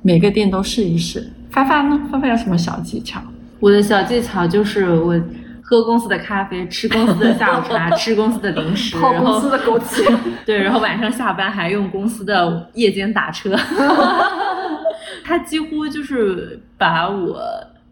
[0.00, 1.30] 每个店都试一试。
[1.52, 2.00] 发发呢？
[2.10, 3.20] 发发有什么小技巧？
[3.60, 5.20] 我的小技巧就是我
[5.62, 10.04] 喝公司的咖啡，吃公司的下午茶， 吃公司的零食，泡公司的枸杞。
[10.44, 13.56] 对，然后晚上下班还用公司的夜间打车。
[15.24, 17.40] 他几乎就是把我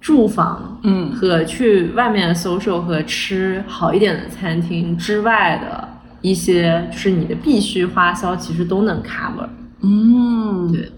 [0.01, 5.89] 住房嗯和去外面 social 和吃好一点的餐厅之外的
[6.23, 9.49] 一些，就是你的必须花销，其实都能 cover。
[9.83, 10.91] 嗯，对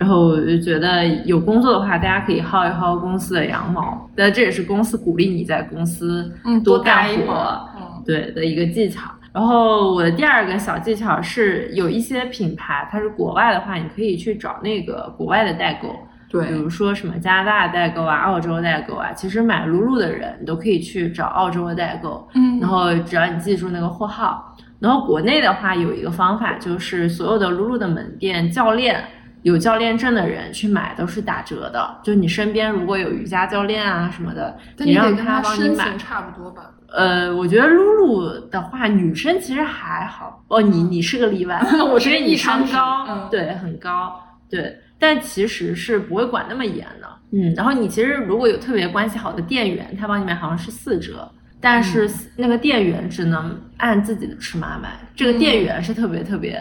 [0.00, 9.10] 然后我就觉得有工作的话，大家可以薅一薅公司的羊毛，但这也是公司鼓励你在公司嗯多干活嗯对的一个技巧。
[9.30, 15.94] 然后我的第二个小技巧是，有一些品牌它是国外的话，你可以去找那个国外的代购，
[16.30, 19.12] 对比，如说什么加拿大代购啊、澳洲代购啊。
[19.12, 24.46] 其实买露露的人，你都可以去找澳洲的代购，嗯然后只要你记住那个货号。
[24.80, 29.04] 然后国内的话有一个方法，就是所有的露露的门店教练
[29.42, 31.98] 有教练证的人去买都是打折的。
[32.02, 35.96] 就你身边如果有瑜伽教练啊什么的，你让他帮你买。
[35.96, 36.70] 差不多吧？
[36.92, 40.44] 呃，我觉得露露的话，女生其实还好。
[40.48, 41.60] 哦，你你是个例外，
[41.92, 47.08] 我是因为你身高，嗯对，很高，对，但其实是不会管那么严的。
[47.32, 56.60] 嗯，然后你其实如果有特别关系好的店员，他帮你买好像是四折，但是那个店员只能按自己的尺码买，这个店员是特别特别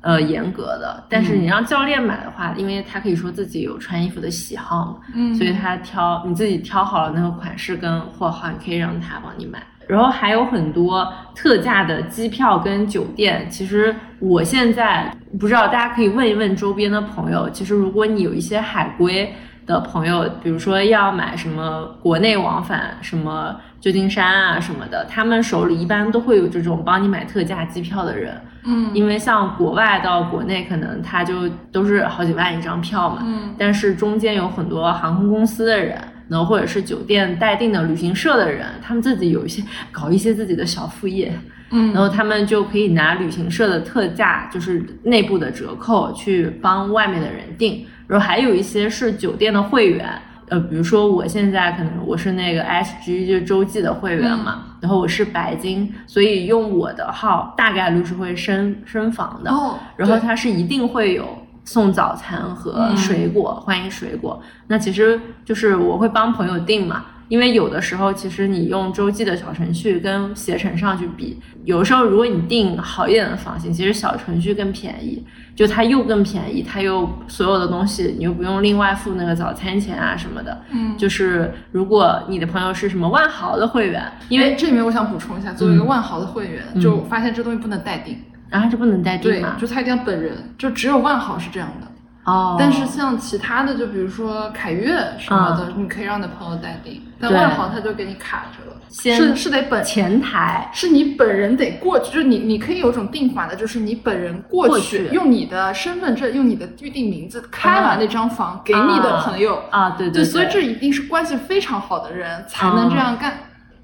[0.00, 1.02] 呃严格的。
[1.08, 9.62] 但是你让教练买的话，因为他可以说自己有穿衣服的喜好嘛，嗯所以他挑你自己挑好了那个款式跟货号，你可以让他帮你买。
[9.88, 17.50] 然后还有很多特价的机票跟酒店，其实我现在不知道，大家可以问一问周边的朋友。
[17.50, 19.34] 其实如果你有一些海归
[19.66, 28.38] 的朋友，比如说要买什么国内往返，什么旧金山啊什么的，他们手里一般都会有这种帮你买特价机票的人。
[28.64, 28.90] 嗯。
[28.92, 33.54] 因为像国外到国内，可能他就都是好几万一张票嘛，嗯。
[33.58, 41.32] 但是中间有很多航空公司的人，然后或者是酒店待定的旅行社的人，他们自己有一些搞一些自己的小副业，
[41.70, 41.94] 嗯。
[41.94, 50.06] 然后他们就可以拿旅行社的特价，就是内部的折扣去帮外面的人订，然后还有一些是酒店的会员。
[50.50, 59.50] 呃，比如说我现在可能我是那个 SG 就是洲际的会员嘛，然后我是白金，所以用我的号大概率是会升升房的。
[59.50, 61.24] 哦，然后对它是一定会有
[61.64, 64.42] 送早餐和嗯水果，欢迎水果。
[64.66, 75.24] 那其实就是我会帮朋友订嘛，因为有的时候其实你用洲际的小程序跟携程上去比，有的时候如果你订好一点的房型，其实小程序更便宜，
[75.54, 80.60] 就它又更便宜，它又所有的东西你又不用另外付那个早餐钱啊什么的。
[80.72, 88.18] 嗯就是如果你的朋友是什么万豪的会员，因为这里面我想补充一下，作为一个嗯万豪的会员，嗯就我发现这东西不能待定，
[88.48, 91.86] 然后就不能带订对嘛，，就他一定要本人，就只有万豪是这样的。
[92.24, 100.70] 哦，但是像其他的，就比如说凯悦什么的，你可以让你的朋友待定，但万豪他就给你卡着了，先是是得本前台。
[100.72, 113.38] 是你本人得过去，就是你你可以有种定法的，就是你本人过过去，去用你的身份证，用你的预定名字开完那张房给你的朋友啊，对对，对，所以这一定是关系非常好的人才能这样干。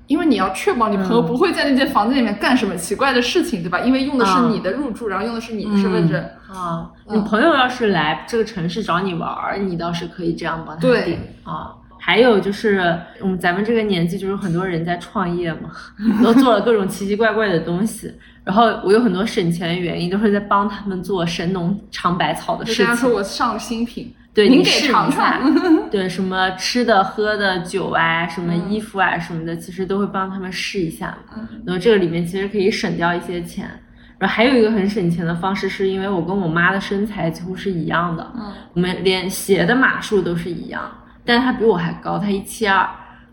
[0.07, 3.81] 因为你要确保你朋友嗯不会在那间房子里面干什么奇怪的事情，对吧？
[3.81, 6.23] 因为用的是嗯你的入住，然后用的是你的身份证。
[6.49, 11.75] 啊，嗯你朋友要是来这个城市找你玩儿，你倒是可以这样帮他对订啊。
[11.99, 15.71] 还有就是，嗯，咱们这个年纪，就是很多人在创业嘛，
[16.23, 18.13] 都做了各种奇奇怪怪的东西。
[18.45, 23.11] 然后我有很多省钱的原因，都是在帮他们做神农尝百草的事情跟他说。
[23.11, 25.55] 我上新品，对，您给你试尝一下尝。
[25.91, 31.17] 对，什么吃的、喝的、酒啊，什么嗯衣服啊，什么的，其实都会帮他们试一下。
[31.35, 33.67] 嗯然后这个里面其实可以省掉一些钱。
[34.19, 40.83] 然后还有一个很省钱的方式，是因为我跟我妈的身材几乎是一样的，嗯我们连鞋的码数都是一样，
[41.25, 42.87] 但是她比我还高，她一七二，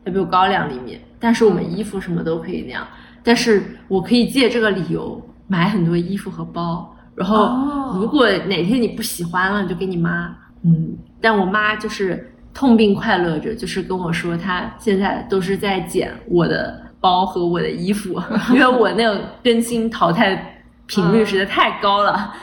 [0.06, 2.86] 她比我高两厘米，但是我们衣服什么都可以那样，
[3.24, 18.22] 但是我可以借这个理由买很多衣服和包，然后哦如果哪天你不喜欢了，你就给你妈，嗯，但我妈就是痛并快乐着，就是跟我说她现在都是在捡我的包和我的衣服，
[18.54, 22.34] 因为我那个更新淘汰频率实在太高了，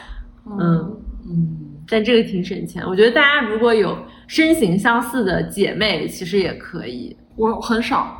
[0.59, 0.97] 嗯。
[1.33, 1.47] 嗯，
[1.87, 3.97] 但这个挺省钱，我觉得大家如果有
[4.27, 7.17] 身形相似的姐妹，其实也可以。
[7.37, 8.20] 我很少，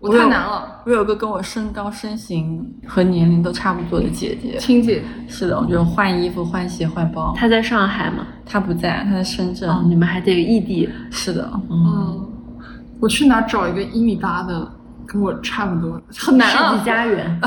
[0.00, 0.80] 我太难了。
[0.86, 7.34] 我有个跟我身高、身形和年龄都差不多的姐姐，亲姐，是的，我就换衣服、换鞋、换包。
[7.36, 9.68] 她在上海嘛，她不在，她在深圳。
[9.68, 10.88] 哦，你们还得异地。
[11.10, 12.28] 是的，嗯，
[13.00, 14.70] 我去哪找一个一米八的
[15.06, 16.00] 跟我差不多？
[16.16, 17.40] 很难世纪啊，佳缘，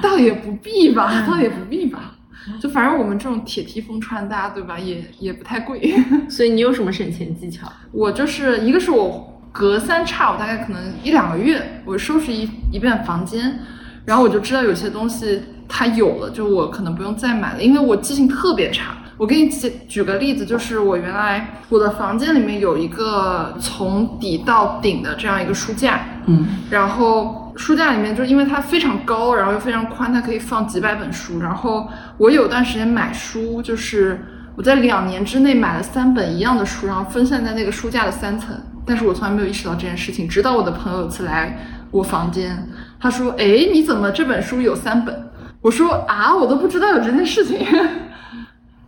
[0.00, 2.12] 倒也不必吧，倒也不必吧。
[2.60, 4.78] 就反正我们这种铁蹄风穿搭，对吧？
[4.78, 5.94] 也也不太贵。
[6.28, 7.66] 所以你有什么省钱技巧？
[7.90, 13.60] 我就是一个是我隔三差五，大概可能一两个月，我收拾一一遍房间，
[14.04, 18.96] 然后我就知道有些东西它有了，就我可能不用再买了，因为我记性特别差。
[19.16, 31.38] 我给你举举个例子，就是我原来我的房间里面有一个从底到顶的这样一个书架，嗯，然后书架里面就因为它非常高，然后又非常宽，它可以放几百本书。
[31.38, 31.88] 然后
[32.18, 34.20] 我有段时间买书，就是
[34.56, 38.60] 我在两年之内买了三本一样的书，然后分散在那个书架的三层。
[38.86, 41.58] 但是我从来没有意识到这件事情，直到我的朋友有次来
[41.90, 42.68] 我房间，
[43.00, 45.30] 他说：“哎，你怎么这本书有三本？”
[45.62, 47.66] 我说：“啊，我都不知道有这件事情。”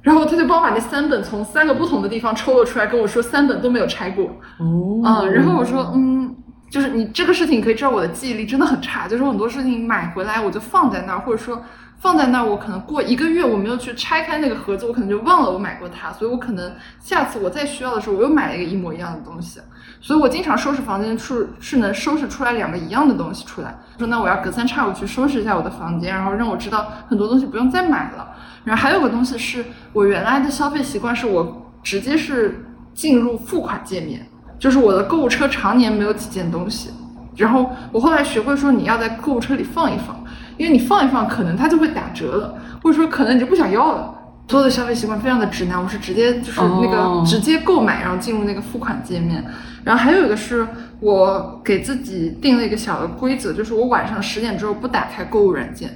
[0.03, 4.27] 然后他就帮我把那三本从三个不同的地方抽了出来，跟我说三本都没有拆过。
[4.59, 6.33] 哦嗯，然后我说，嗯，
[6.71, 11.61] 就是你这个事情可以知道我的记忆力真的很差，就是很多事情买回来我就放在那儿，或者说
[11.99, 19.61] 放在那儿，我可能过一个月我没有去拆开那个盒子，我可能就忘了我买过它，所以我可能下次我再需要的时候，我又买了一个一模一样的东西，
[20.01, 23.75] 所以我经常收拾房间是是能收拾出来两个一样的东西出来。
[23.99, 28.29] 说那我要隔三差五去收拾一下我的房间，然后让我知道很多东西不用再买了。
[28.65, 34.27] 然后还有个东西是我原来的消费习惯，是我直接是进入付款界面。
[34.59, 36.91] 就是我的购物车常年没有几件东西，
[37.37, 40.25] 然后我后来学会说你要在购物车里放一放，
[40.57, 44.13] 因为你放一放，可能它就会打折了，或者说可能你就不想要了。
[44.49, 49.45] 所有的消费习惯非常的直男，我是直接就是那个哦直接购买，然后进入那个付款界面。
[49.83, 50.67] 然后还有一个是
[51.01, 55.91] 我给自己定了一个小的规则，就是我晚上十点之后不打开购物软件，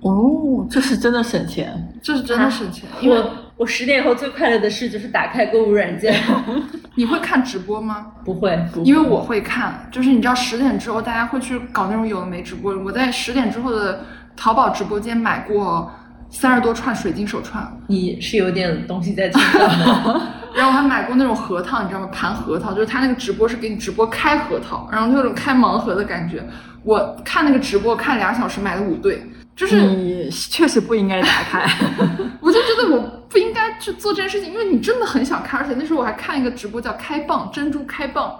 [0.00, 1.72] 哦，这是真的省钱。
[2.02, 2.86] 这是真的省钱。
[3.00, 6.14] 因为我我十点以后最快乐的事就是打开购物软件，
[6.96, 8.06] 你会看直播吗？
[8.24, 12.76] 不会，因为我会看，就是你知道十点之后大家会去搞那种有的没直播。
[12.78, 14.04] 我在十点之后的
[14.36, 15.90] 淘宝直播间买过
[16.30, 20.22] 三十多串水晶手串，你是有点东西在身上的。
[20.54, 22.06] 然后我还买过那种核桃，你知道吗？
[22.12, 26.46] 盘核桃，就是他那个直播是给你直播开核桃，然后那种开盲盒的感觉。
[26.84, 29.26] 我看那个直播看俩小时，买了五对，
[29.56, 31.68] 就是你确实不应该打开。
[32.40, 33.23] 我就觉得我
[33.74, 38.30] 该去做这件事情，因为你真的很想看，而且那时候我还看一个直播叫开蚌珍珠开蚌，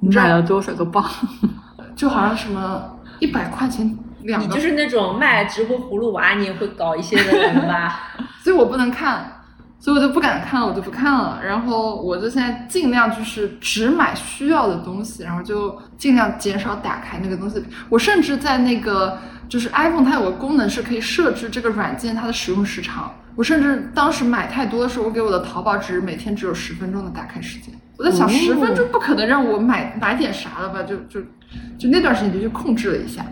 [0.00, 1.04] 你买了多少个蚌？
[1.94, 8.00] 就好像什么一百块钱两个，你就是那种卖直播葫芦娃，你也会搞一些的人吧？
[8.42, 9.36] 所以我不能看。
[9.82, 11.40] 所以我就不敢看了，我就不看了。
[11.42, 17.64] 然后我就现在尽量就是只买需要的东西，然后就尽量减少打开那个东西。
[17.88, 19.18] 我甚至在那个
[19.48, 23.10] 就是 iPhone 它有个功能是可以设置这个软件它的使用时长。
[23.40, 27.74] 我甚至当时买太多的时候，我给我的淘宝只每天只有十分钟的打开时间。
[27.96, 30.82] 我在想，哦十分钟不可能让我买买点啥了吧？
[30.82, 31.22] 就就
[31.78, 33.24] 就那段时间就去控制了一下，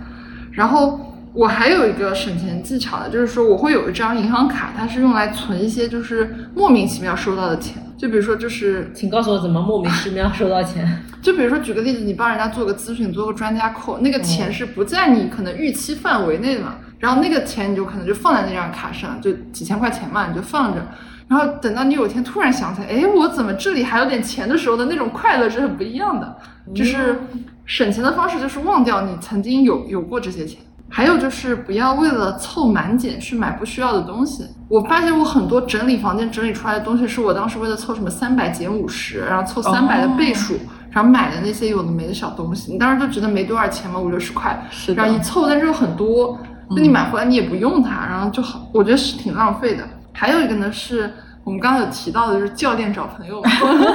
[0.51, 1.15] 然后。
[1.39, 11.01] 我还有一个省钱技巧的，就是说我会有一张银行卡，它是用来存一些就是莫名其妙收到的钱，就比如说就是请告诉我怎么莫名其妙收到钱？
[11.23, 20.85] 就比如说举个例子，你帮人家做个咨询，做个专家扣，那个钱是不在你可能预期范围内的嘛，然后那个钱你就可能就放在那张卡上，就几千块钱嘛，你就放着，
[21.29, 26.37] 然后等到你有一天突然想起来，哎，我怎么这里还有点钱的时候的那种快乐是很不一样的，
[26.75, 27.21] 就是
[27.65, 30.59] 省钱的方式就是忘掉你曾经有有过这些钱。
[30.91, 34.45] 还有就是不要为了凑满减去买不需要的东西。
[34.69, 40.59] 我发现我很多整理房间整理出来的东西，是我当时为了凑什么三百减五十，然后凑三百的倍数，
[40.91, 42.73] 然后买的那些有的没的小东西。
[42.73, 46.39] 你当时就觉得没多少钱嘛，五六十块，是然后一凑，但是又很多，
[46.71, 49.85] 那你买回来你也不用它，然后就好，我觉得是挺浪费的。
[50.13, 51.13] 还有一个呢是。
[51.45, 53.51] 我们刚刚有提到的就是教练找朋友嘛，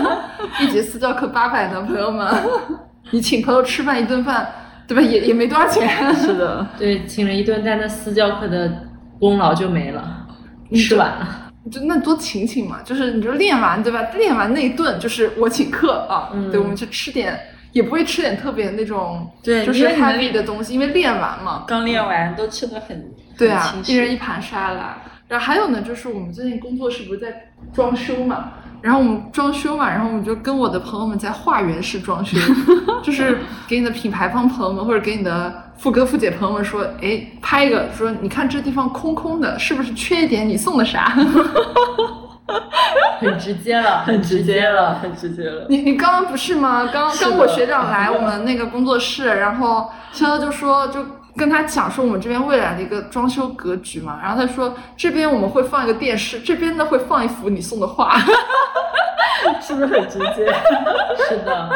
[0.59, 2.27] 一节私教课八百的朋友们，
[3.11, 4.49] 你请朋友吃饭一顿饭，
[4.87, 5.01] 对吧？
[5.01, 6.13] 也也没多少钱。
[6.15, 8.87] 是的， 对，请了一顿，但那私教课的
[9.19, 10.27] 功劳就没了，
[10.75, 11.39] 吃完了。
[11.71, 14.01] 就那多请请嘛，就是你就练完对吧？
[14.17, 17.39] 练完那一顿就是我请客啊，嗯对，我们去吃点，
[17.71, 21.63] 也不会吃点特别那种，对就是因为你们 heavy 的东西，因为练完嘛。
[21.65, 24.97] 刚练完都吃的很对啊一人一盘沙拉。
[25.29, 28.51] 然后还有呢，就是我们最近工作室不是在装修嘛，
[28.83, 32.37] 然后我们装修嘛，然后我们就跟我的朋友们在化缘式装修，
[33.01, 40.47] 就是给你的品牌方朋友们或者给你的副哥副姐朋友们说，哎，拍一个说，你看这地方空空的，是不是缺一点？
[40.49, 41.15] 你送的啥？
[43.19, 45.65] 很直接了，很直接了，很直接了。
[45.69, 46.89] 你你刚刚不是吗？
[46.91, 50.99] 刚刚我学长来我们那个工作室，然后潇潇就说就
[51.35, 58.17] 跟他讲说我们这边未来的一个装修格局嘛，然后他说这边我们会放一个电视，这边呢会放一幅你送的画，
[59.61, 60.45] 是不是很直接？
[61.27, 61.69] 是的，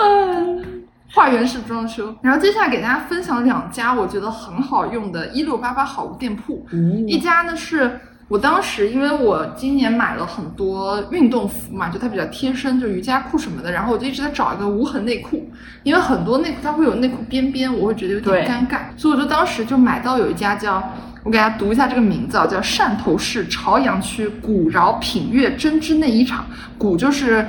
[0.00, 2.14] 嗯画原式装修。
[2.22, 6.66] 然后接下来给大家分享两家我觉得很好用的一六八八好物店铺，
[7.06, 8.00] 一家呢是。
[8.28, 15.46] 我当时因为我今年买了很多运动服嘛，就它比较贴身，就瑜伽裤什么的，然后我就一直在找一个无痕内裤，
[15.82, 20.82] 因为很多内裤它会有内裤边边，我会觉得有点尴尬，所以我就当时就买到有一家叫，
[21.22, 26.46] 我给大家读一下这个名字啊，叫汕头市潮阳区古饶品悦针织内衣厂，
[26.78, 27.46] 古就是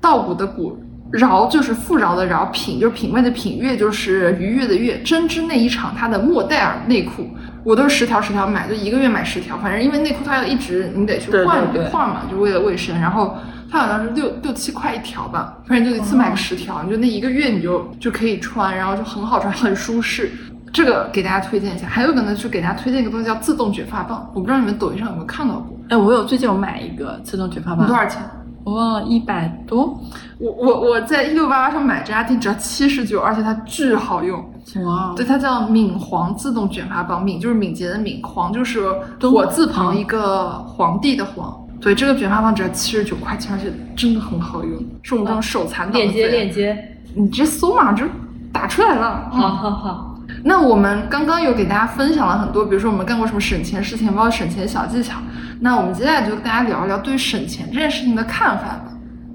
[0.00, 0.78] 稻谷的谷。
[1.12, 5.00] 饶就是富饶的饶，品就是品味的品，悦就是愉悦的悦。
[5.02, 7.28] 针织内衣厂它的莫代尔内裤，
[7.64, 13.00] 我都是十条十条买，就一个月买十条，反正因为内裤它要一直你得去换换嘛，就为了卫生。
[13.00, 13.36] 然后
[13.70, 20.30] 它好像是六六七块一条吧，反正就一次买个十条，你就那一个月你就就可以穿，然后就很好穿，很舒适。
[20.72, 28.20] 这个给大家推荐一下，还有一个呢，就给大家推荐一个东西叫自动卷发棒，我不知道你们抖音上有没有看到过，哎，我有最近有买一个自动卷发棒，多少钱？
[28.64, 30.00] 我忘了一百多。
[30.38, 34.44] 我我我在一六八八上买这家店只要七十九，而且它巨好用。
[34.84, 38.90] 哇，对，它叫敏皇自动卷发棒，敏就是敏捷的敏，皇就是
[39.20, 41.54] 火字旁一个皇帝的皇。
[41.80, 48.06] 对，这个卷发棒只要七十九块钱，而且真的很好用，是我们这种手残党的链接链接，你直接搜嘛，就
[48.52, 49.28] 打出来了。
[49.30, 50.18] 好好好。
[50.42, 55.18] 那我们刚刚有给大家分享了很多，比如说我们干过什么省钱事情，包括省钱小技巧。
[55.60, 58.84] 那我们接下来就跟大家聊一聊对于省钱这件事情的看法吧。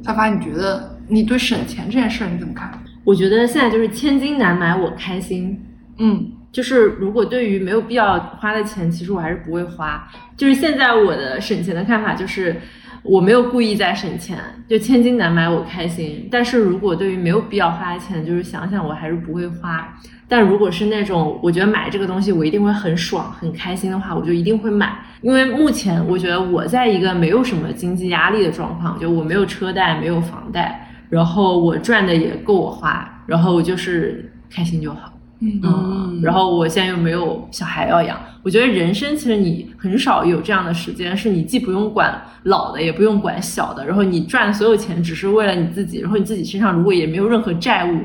[0.04, 2.72] 发发，你觉得你对省钱这件事儿你怎么看？
[3.04, 5.60] 我觉得现在就是千金难买我开心，
[5.98, 10.08] 嗯，就是如果对于没有必要花的钱，其实我还是不会花。
[10.38, 12.56] 就是现在我的省钱的看法就是，
[13.02, 14.38] 我没有故意在省钱，
[14.68, 16.28] 就千金难买我开心。
[16.30, 19.88] 但是如果对于没有必要花的钱，就是想想我还是不会花。
[20.28, 24.96] 但如果是那种我觉得买这个东西我一定会很爽很开心的话，我就一定会买。
[25.22, 35.14] 因为目前我觉得我在一个没有什么经济压力的状况，就我没有车贷，没有房贷，然后我赚的也够我花，然后我就是开心就好。
[35.42, 48.02] 嗯，然后我现在又没有小孩要养，我觉得人生其实你很少有这样的时间，是你既不用管老的，也不用管小的，然后你赚所有钱只是为了你自己，然后你自己身上如果也没有任何债务，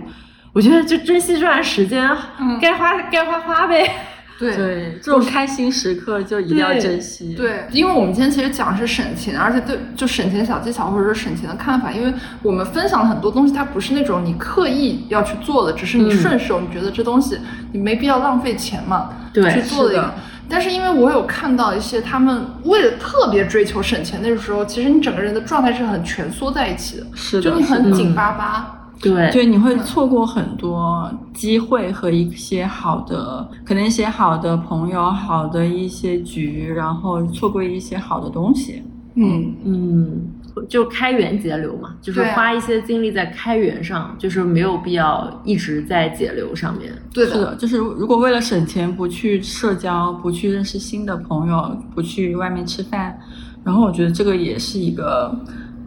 [0.53, 3.91] 我觉得就珍惜这段时间，嗯该花该花花呗。
[4.39, 7.35] 对对，这种开心时刻就一定要珍惜。
[7.35, 12.12] 对，因为我们今天其实讲的是省钱，而且对就省钱小技巧或者说省钱的看法，因为
[12.43, 17.39] 我们分享的很多东西，它不是那种你刻意要去做的，只是你嗯顺手，你觉得这东西
[17.72, 20.14] 你没必要浪费钱嘛，对去做的。
[20.47, 28.80] 但是因为我有看到一些他们为了特别追求省钱，那个时候其实你整个人的状态是很蜷缩在一起的，是的，就你是很紧巴巴。
[29.11, 38.83] 对就，你会错过很多机会和一些好的，可能一些好的朋友、好的一些局，然后错过一些好的东西。
[39.17, 40.29] 嗯，嗯，
[40.69, 46.93] 就开源节流嘛，就是花一些精力在开源上，就是没有必要一直在节流上面。
[47.13, 53.17] 对是的，就是如果为了省钱不去社交，不去认识新的朋友，不去外面吃饭，
[53.63, 55.33] 然后我觉得这个也是一个，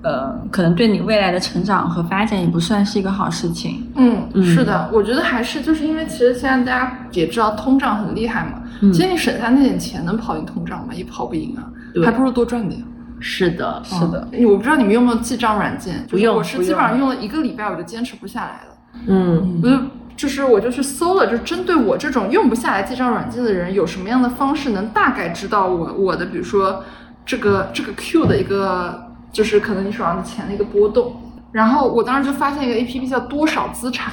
[0.04, 3.90] 呃，可能对你未来的成长和发展也不算是一个好事情。
[3.96, 10.94] 嗯，嗯是的，我觉得还是就是因为其实现在大家也知道通胀很厉害嘛，嗯其实你省下那点钱能跑赢通胀吗？
[10.94, 12.84] 也跑不赢啊，对还不如多赚点。
[13.20, 18.78] 是的，是的，嗯我不知道你们用没有记账软件，不用我是基本上用了一个礼拜我就坚持不下来了，
[19.08, 19.78] 嗯我就
[20.16, 26.84] 就是我就去搜了，就针对我这种用不下来记账软件的人，有什么样的方式能大概知道我我的比如说
[27.26, 29.07] 这个这个 Q 的一个
[29.38, 31.16] 就是可能你手上的钱的一个波动。
[31.52, 34.12] 然后我当时就发现一个 A P P 叫多少资产，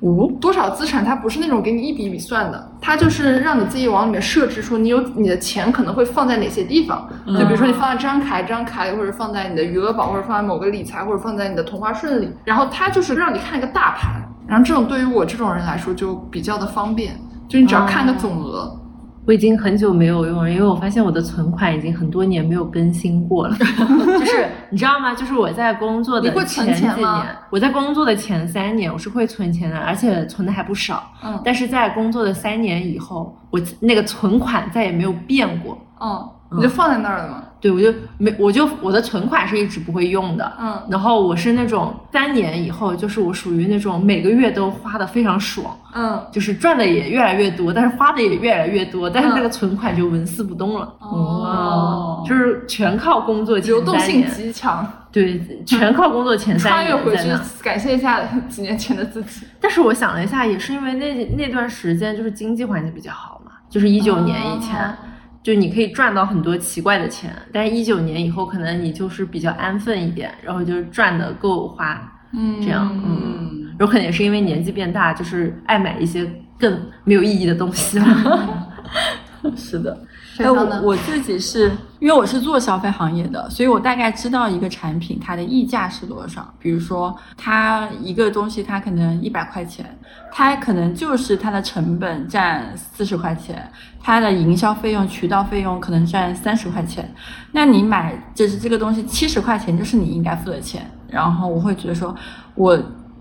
[0.00, 17.16] 哦，多少资产它不是那种给你一笔一笔算的，它就是让你自己往里面设置说你有你的钱可能会放在哪些地方，就比如说你放在这张卡、这张卡里，或者放在你的余额宝，或者放在某个理财，或者放在你的同花顺里，然后它就是让你看一个大盘，然后这种对于我这种人来说就比较的方便，
[17.48, 18.77] 就你只要看个总额。
[19.28, 23.54] 我已经很久没有用了，因为我发现我的存款已经很多年没有更新过了。
[24.18, 25.14] 就是你知道吗？
[25.14, 26.96] 就是我在工作的前几年，
[27.50, 31.12] 我在工作的前三年我是会存钱的，而且存的还不少。
[31.22, 35.76] 嗯但是在工作的三年以后，我那个存款再也没有变过。
[36.00, 37.44] 嗯，你就放在那儿了嘛。
[37.60, 40.52] 对，我就没，我就我的存款是一直不会用的。
[40.60, 50.94] 嗯然后我是那种三年以后，就是我属于那种每个月都花的非常爽，嗯就是赚的也越来越多，但是花的也越来越多，但是嗯那个存款就纹丝不动了。
[51.00, 57.28] 哦就是全靠工作流动性极强，对，全靠工作前三穿越回去。
[57.62, 59.46] 感谢一下 几年前的自己。
[59.60, 64.94] 但是我想了一下，也是因为那那段时间就是经济环境比较好嘛，就是一九年以前，哦
[65.42, 72.00] 就你可以赚到很多奇怪的钱，但是一九年以后可能你就是比较安分一点，然后就是赚的够花，
[72.32, 78.74] 嗯这样，嗯，有可能也是因为年纪变大，就是爱买一些更没有意义的东西了。
[79.56, 79.96] 是的。
[80.38, 86.48] 哎，这样呢我我自己是因为我是做消费行业的，所以我大概知道一个产品它的溢价是多少。
[86.58, 89.98] 比如说，它一个东西它可能一百块钱，
[90.32, 93.70] 它可能就是它的成本占四十块钱，
[94.00, 97.12] 它的营销费用、渠道费用可能占三十块钱。
[97.52, 100.88] 那你买就是这个东西七十块钱，就是你应该付的钱。
[101.08, 102.14] 然后我会觉得说，
[102.54, 102.78] 我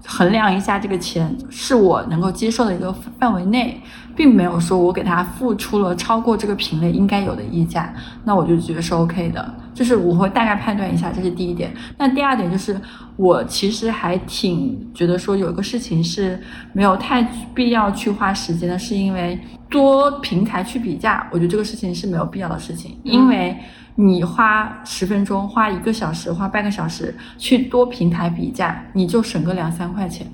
[0.10, 3.80] 衡量一下这个钱是我能够接受的一个范围内，
[4.16, 7.94] 并没有说我给他付出了超过这个品类应该有的溢价，
[8.24, 9.54] 那我就觉得是 OK 的。
[9.74, 11.72] 就是我会大概判断一下，这是第一点。
[11.98, 12.80] 那第二点就是，
[13.18, 16.40] 我其实还挺觉得说有一个事情是
[16.72, 17.22] 没有太
[17.54, 19.38] 必要去花时间的，是因为
[19.70, 23.56] 多平台去比价，我觉得这个事情是没有必要的事情，因为。
[24.00, 30.32] 你花十分钟、花一个小时、花半个小时去多平台比价，你就省个两三块钱，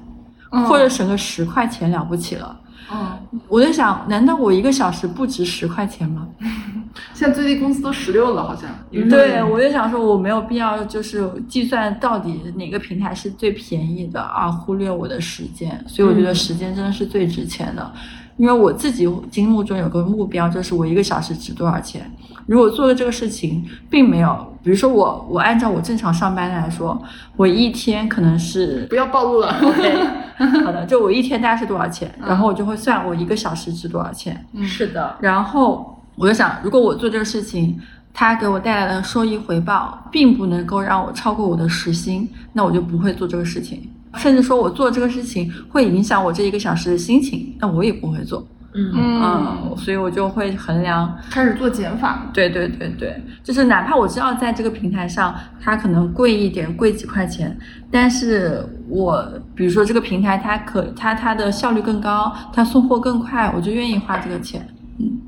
[0.52, 2.60] 嗯或者省个十块钱了不起了。
[2.92, 6.28] 嗯，我在想，难道我一个小时不值十块钱吗？
[7.14, 8.70] 现在最低工资都十六了，好像。
[9.10, 15.82] 对，我就想说，我没有必要就是计算到底哪个平台是最便宜的，而忽略我的时间。
[15.88, 17.92] 所以我觉得时间真的是最值钱的。
[18.38, 22.10] 因为我自己心目中有个目标，就是我一个小时值多少钱。
[22.46, 27.02] 如果做的这个事情并没有，比如说我我按照我正常上班来说，
[27.38, 29.56] 我一天可能是不要暴露了。
[29.62, 29.96] OK，
[30.66, 34.46] 好的，就我一天大概是多少钱，然后我就会算我一个小时值多少钱。
[34.54, 37.80] 嗯是的，然后我就想，如果我做这个事情，
[38.14, 43.90] 它给我带来的收益回报并不能够让我超过我的时薪，那我就不会做这个事情。
[44.18, 48.48] 甚至说我做这个事情会影响我这一个小时的心情，那我也不会做。
[48.76, 51.16] 嗯嗯，所以我就会衡量。
[51.30, 52.28] 开始做减法。
[52.34, 57.56] 对对对对，就是哪怕我知道在这个平台上它可能贵一点，贵几块钱，
[57.92, 64.68] 但是我比如说这个平台它可它它的效率更高，它送货更快，我就愿意花这个钱。
[64.98, 65.20] 嗯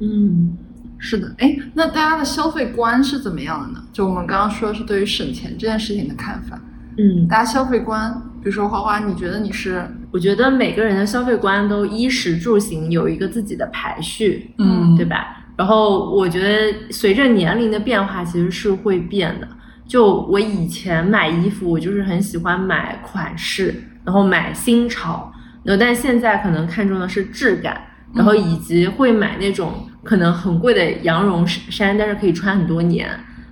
[0.00, 0.56] 嗯，
[0.96, 3.84] 是的，哎，那大家的消费观是怎么样的呢？
[3.92, 6.58] 就我们刚刚说是对于省钱这件事情的看法，
[6.98, 15.36] 嗯，大家消费观，比如说花花，你觉得你是我觉得每个人的消费观都衣食住行有一个自己的排序，嗯对吧？
[15.56, 19.48] 然后我觉得随着年龄的变化，其实是会变的。
[19.86, 23.74] 就我以前买衣服，我就是很喜欢买款式，
[24.04, 25.32] 然后买新潮，
[25.62, 27.80] 然后但现在可能看重的是质感，
[28.14, 29.72] 然后以及会买那种
[30.02, 33.08] 可能很贵的羊绒衫，但是可以穿很多年。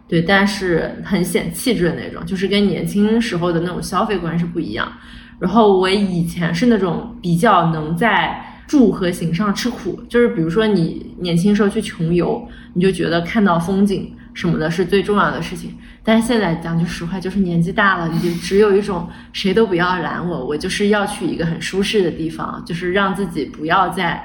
[0.08, 4.90] 对，但是很显气质的那种，就是跟年轻时候的那种消费观是不一样。
[5.38, 15.74] 然后我以前是那种比较能在住和行上吃苦，就是比如说你年轻时候去穷游，你就觉得看到风景什么的是最重要的事情。
[16.02, 24.24] 但是现在讲句实话，就是年纪大了，你就只有一种谁都不要拦我，我就是要去一个很舒适的地方，就是让自己不要再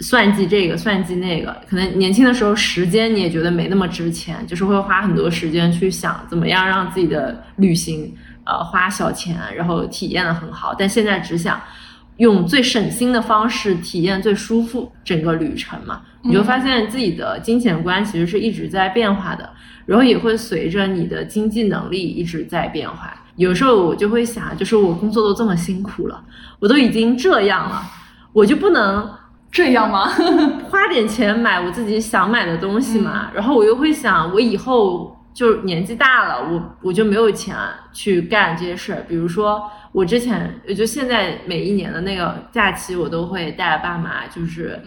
[0.00, 1.56] 算计这个算计那个。
[1.68, 10.74] 可能年轻的时候时间你也觉得没那么值钱，就是会花很多时间去想怎么样让自己的旅行呃花小钱，然后体验的很好。
[10.78, 11.60] 但现在只想
[12.18, 19.48] 用最省心的方式体验最舒服整个旅程嘛，你就发现自己的金钱观其实是一直在变化的，
[19.86, 23.14] 然后也会随着你的经济能力一直在变化。
[23.36, 26.20] 有时候我就会想，就是我工作都这么辛苦了，
[26.58, 27.82] 我都已经这样了，
[28.32, 29.08] 我就不能
[29.50, 30.06] 这样吗？
[30.70, 33.30] 花点钱买我自己想买的东西嘛。
[33.34, 37.56] 然后我又会想，我以后就年纪大了，我我就没有钱
[37.92, 39.04] 去干这些事儿。
[39.08, 44.80] 比如说，我之前就现在每一年的那个假期，我都会带爸妈就是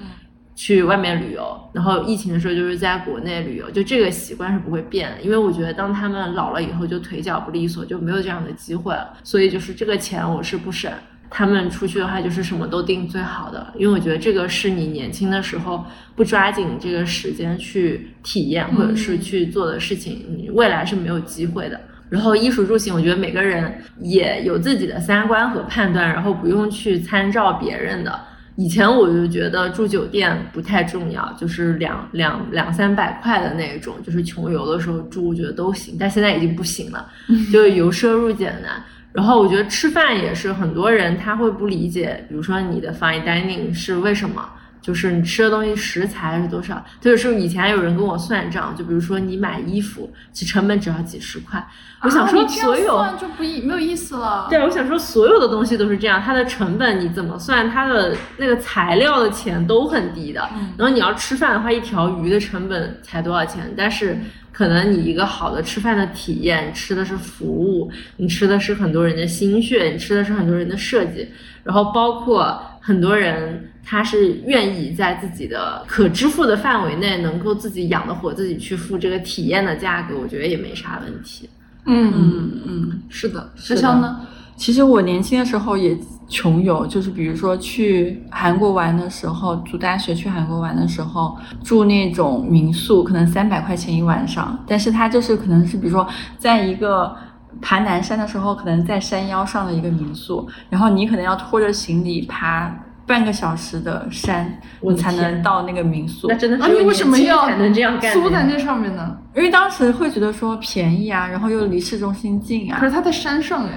[0.56, 1.60] 去外面旅游。
[1.74, 5.22] 然后疫情的时候就是在国内旅游，就这个习惯是不会变的。
[5.22, 9.12] 因为我觉得当他们老了以后，就腿脚不利索，就没有这样的机会了。
[9.24, 10.92] 所以就是这个钱我是不省。
[11.34, 21.80] 他们出去的话，就是什么都订最好的，因为我觉得这个是你年轻的时候不抓紧这个时间去体验或者是去做的事情，你未来是没有机会的。
[22.10, 28.20] 然后衣食住行，我觉得每个人也有自己的三观和判断，然后不用去参照别人的。
[28.58, 35.96] 以前我就觉得住酒店不太重要，就是两两两三百块的那种，就是穷游的时候住，我觉得都行。
[35.98, 37.10] 但现在已经不行了，
[37.54, 38.84] 就是由奢入俭难。
[39.14, 44.50] 然后我觉得吃饭也是很多人他会不理解，比如说你的 fine dining 是为什么，
[44.82, 51.64] 就是你吃的东西食材是多少，就是以前有人跟我算账，就比如说你买衣服，其实成本只要几十块，
[52.02, 52.98] 我想说所有。
[52.98, 54.48] 算就不意没有意思了。
[54.50, 60.42] 对，我想说，所有的东西都是这样，它的成本你怎么算，它的那个材料的钱都很低的。
[60.78, 63.72] 然后你要吃饭的话，一条鱼的成本才多少钱？
[63.78, 64.18] 但是
[64.52, 71.30] 可能你一个好的吃饭的体验，吃的是服务，你吃的是很多人的心血，你吃的是很多人的设计，
[71.64, 81.50] 然后包括很多人他是愿意在自己的可支付的范围内，能够自己养得活自己去付这个体验的价格，我觉得也没啥问题。
[81.86, 83.02] 嗯嗯嗯。
[83.10, 83.52] 是的。
[83.56, 84.22] 是的潇潇呢？
[84.56, 85.98] 其实我年轻的时候也
[86.30, 96.08] 穷游，就是比如说去韩国玩的时候，读大学去韩国玩的时候，住那种民宿，可能三百块钱一晚上，但是它就是可能是比如说
[96.38, 97.16] 在一个。
[97.62, 102.74] 爬南山的时候，可能在山腰上的一个民宿，然后你可能要拖着行李爬
[103.06, 106.28] 半个小时的山，我才能到那个民宿。
[106.28, 108.22] 那真的啊，你为什么要年轻才能这样干呢？
[108.22, 109.18] 租在那上面呢？
[109.36, 113.72] 因为当时会觉得说便宜啊，然后又离市中心近啊可，是它在山上哎。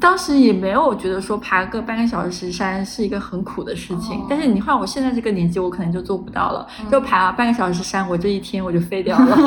[0.00, 6.66] 当时也没有觉得说爬个半个小时山是一个很苦的事情，哦但是你换我现在这个年纪，我可能就做不到了。
[6.90, 9.38] 就爬半个小时山，我这一天我就废掉了。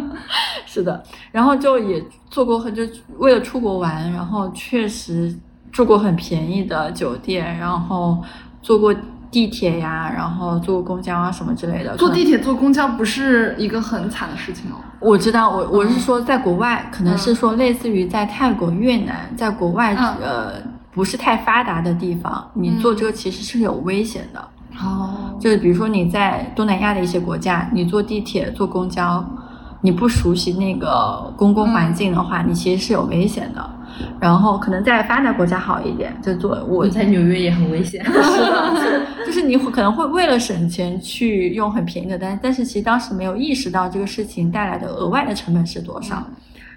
[0.64, 2.82] 是的，然后就也做过很就
[3.18, 5.38] 为了出国玩，然后确实
[5.70, 8.22] 住过很便宜的酒店，然后
[8.62, 8.94] 坐过
[9.30, 11.96] 地铁呀，然后坐过公交啊什么之类的。
[11.96, 14.76] 坐地铁、坐公交不是一个很惨的事情哦。
[15.00, 20.52] 我知道，我我是说在国外，可能是说类似于在泰国、越南，在国外、嗯呃
[20.94, 24.48] 不是太发达的地方，你坐这个其实是有危险的。
[24.78, 29.24] 哦，就是比如说你在东南亚的一些国家，你坐地铁、坐公交，
[29.80, 33.70] 你不熟悉那个公共环境的话，你其实是有危险的。
[34.20, 38.04] 然后可能在发达国家好一点，就做我我在纽约也很危险。
[38.04, 46.22] 是的，就是你可能会为了省钱去用很便宜的单，但是其实当时没有意识到这个事情带来的额外的成本是多少。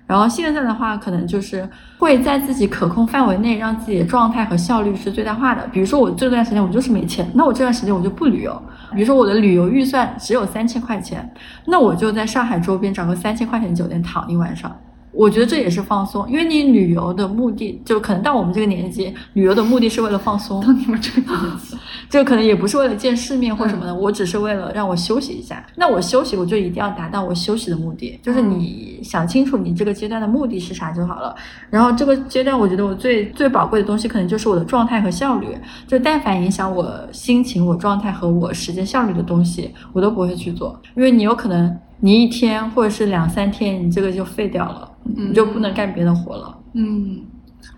[0.08, 5.68] 然后现在的话，可能就是会在自己可控范围内，让自己的状态和效率是最大化的。
[5.70, 8.62] 比如说我这段时间我就是没钱，那我这段时间我就不旅游。
[8.94, 11.28] 比如说我的旅游预算只有三千块钱，
[11.66, 14.72] 那我就在上海周边找个三千块钱酒店躺一晚上。
[15.16, 20.60] 我觉得这也是放松，因为你旅游的目的，就可能到我们这个年纪，旅游的目的是为了放松。
[20.62, 21.76] 到你们这个年纪，
[22.10, 25.66] 就可能也不是为了见世面或什么的，我只是为了让我休息一下。
[25.76, 31.34] 那我休息，我就一定要达到我休息的目的，就是你想清楚你这个阶段的目的是啥就好了。
[31.70, 35.48] 然后这个阶段，我觉得我最最宝贵的东西，可能就是我的状态和效率。
[35.88, 44.92] 就但凡影响我心情、我状态和我时间效率的东西，我都不会去做，因为你有可能你一天或者是两三天，你这个就废掉了。
[45.04, 46.58] 你就不能干别的活了。
[46.74, 47.22] 嗯，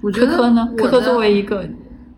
[0.01, 0.67] 我觉得科科呢？
[0.77, 1.67] 我科科作为一个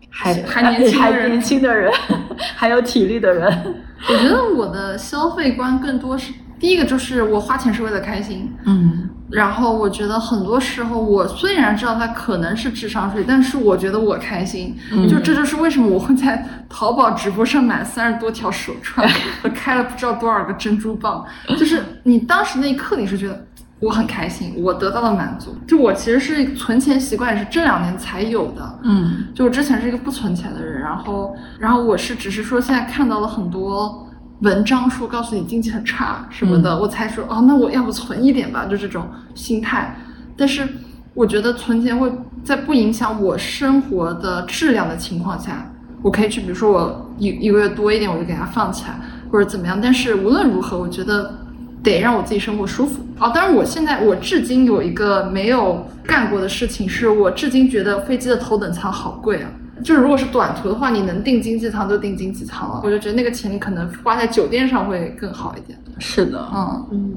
[0.08, 1.92] 还还年轻的还人年轻的人，
[2.54, 3.74] 还有体力的人，
[4.08, 19.08] 我觉得我的消费观更多是第一个就是我花钱是为了开心，嗯然后我觉得很多时候我虽然知道它可能是智商税，但是我觉得我开心，嗯就这就是为什么我会在淘宝直播上买三十多条手串，
[19.42, 21.24] 和 开了不知道多少个珍珠棒，
[21.58, 23.46] 就是你当时那一刻你是觉得。
[23.82, 25.56] 我很开心，我得到了满足。
[25.66, 34.06] 就我其实是存钱习惯也是这两年才有的，嗯就我之前是一个不存钱的人，然后，然后我是只是说现在看到了很多
[34.40, 39.94] 文章说告诉你经济很差什么的，我才说哦，那我要不存一点吧，就这种心态。
[40.36, 40.66] 但是
[41.12, 42.10] 我觉得存钱会
[42.42, 45.70] 在不影响我生活的质量的情况下，
[46.00, 48.98] 我可以去，比如说我一一个月多一点，我就给它放起来，
[49.30, 49.78] 或者怎么样。
[49.80, 51.34] 但是无论如何，我觉得
[51.82, 53.02] 得让我自己生活舒服。
[53.18, 59.50] 哦，当然，我现在我至今有一个没有干过的事情，是我至今觉得飞机的头等舱好贵啊。
[59.82, 62.80] 就是如果是短途的话，你能订经济舱就订经济舱了。
[62.84, 65.78] 我就觉得那个钱你可能花在酒店上会更好一点。
[65.98, 67.14] 是的，嗯，嗯，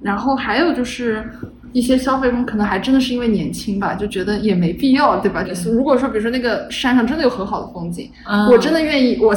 [0.00, 1.28] 然后还有就是
[1.72, 5.42] 一些消费中可能还真的是因为年轻吧，就觉得也没必要，对吧？
[5.42, 9.34] 就是如果说比如说那个山上真的有很好的风景，嗯我真的愿意我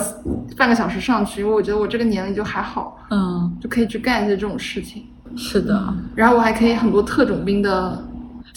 [0.55, 5.03] 半个小时上去，因为我觉得我这个年龄就还好，嗯就可以去干一些这种事情。
[5.35, 5.93] 是的。
[6.15, 8.03] 然后我还可以很多特种兵的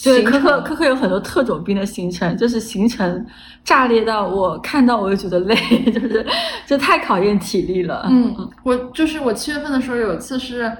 [0.03, 3.25] 对，科科科科有很多特种兵的行程，就是行程
[3.63, 5.55] 炸裂到我看到我就觉得累，
[5.91, 6.25] 就是
[6.65, 8.07] 这太考验体力了。
[8.09, 10.71] 嗯，我就是我七月份的时候有一次是，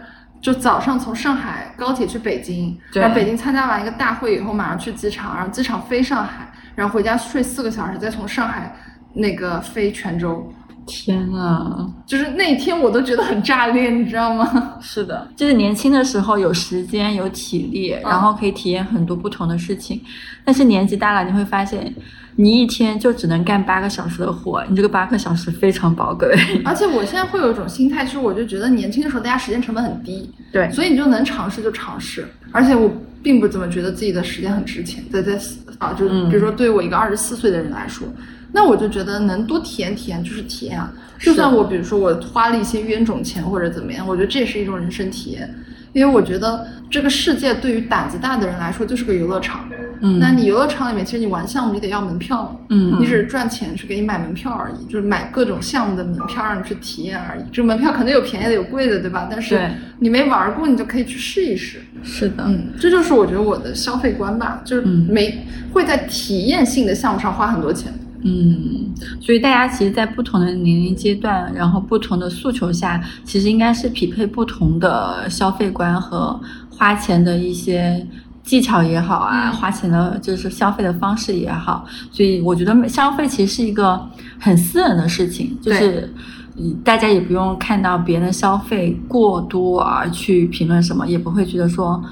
[0.41, 8.75] 就早上从上海高铁去北京，对然后北京参加完一个大会以后，马上去机场，然后机场飞上海，然后回家睡四个小时，再从上海
[9.13, 10.51] 那个飞泉州，
[10.91, 11.87] 天啊！
[12.05, 14.77] 就是那天我都觉得很炸裂，你知道吗？
[14.81, 20.01] 是的，就是年轻的时候有时间有体力，嗯然后可以体验很多不同的事情。
[20.43, 21.93] 但是年纪大了，你会发现，
[22.35, 26.35] 你一天就只能干八个小时的活，你这个八个小时非常宝贵。
[26.65, 32.91] 而且我现在会有一种心态，就是我就觉得年轻的时候大家时间成本很低，对所以你就能尝试就尝试，而且我
[33.23, 35.39] 并不怎么觉得自己的时间很值钱，在在
[35.77, 38.07] 啊，就是比如说对于我一个二十四岁的人来说，
[38.53, 40.91] 那我就觉得能多体验体验就是体验啊。
[41.19, 45.53] 就算我比如说我花了一些冤种钱或者怎么样，我觉得这也是一种人生体验，
[45.93, 49.67] 因为我觉得这个世界对于胆子大的人来说就是个游乐场。
[50.03, 57.43] 嗯那你游乐场里面其实你玩项目你得要门票嘛，嗯你只是赚钱去给你买门票而已，就是买各种项目的门票让你去体验而已。
[57.51, 59.27] 这门票肯定有便宜的有贵的，对吧？
[59.29, 59.61] 但是
[59.99, 61.81] 你没玩过，你就可以去试一试。
[62.01, 67.93] 是的，嗯，这就是我觉得我的消费观吧，就是嗯没、会在体验性的项目上花很多钱。
[68.23, 78.05] 嗯，所以大家其实，在不同的年龄阶段，然后不同的诉求下，其实应该是匹配不同的消费观和花钱的一些
[78.43, 81.85] 技巧也好啊，嗯花钱的就是消费的方式也好。
[82.11, 83.99] 所以我觉得消费其实是一个
[84.39, 86.13] 很私人的事情，就是。
[86.57, 92.03] 嗯，大家也不用看到别人消费过多而去评论什么，也不会觉得说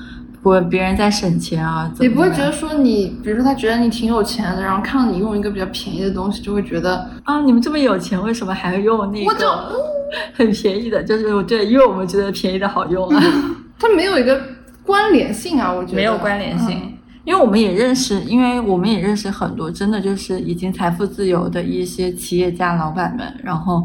[0.50, 9.76] 我别人在省钱啊，怎么样也不会觉得说你，比如说他觉得你挺有钱的，然后看到你用一个比较便宜的东西，就会觉得啊，你们这么有钱，为什么还要用那我就个
[10.34, 11.04] 很便宜的？
[11.04, 13.24] 就是我对，因为我们觉得便宜的好用啊，
[13.80, 14.41] 它没有一个
[14.84, 16.80] 关联性啊，我觉得没有关联性。
[16.84, 16.93] 嗯
[17.26, 23.84] 因为我们也认识，因为我们也认识很多真的就是已经财富自由的一些企业家老板们，然后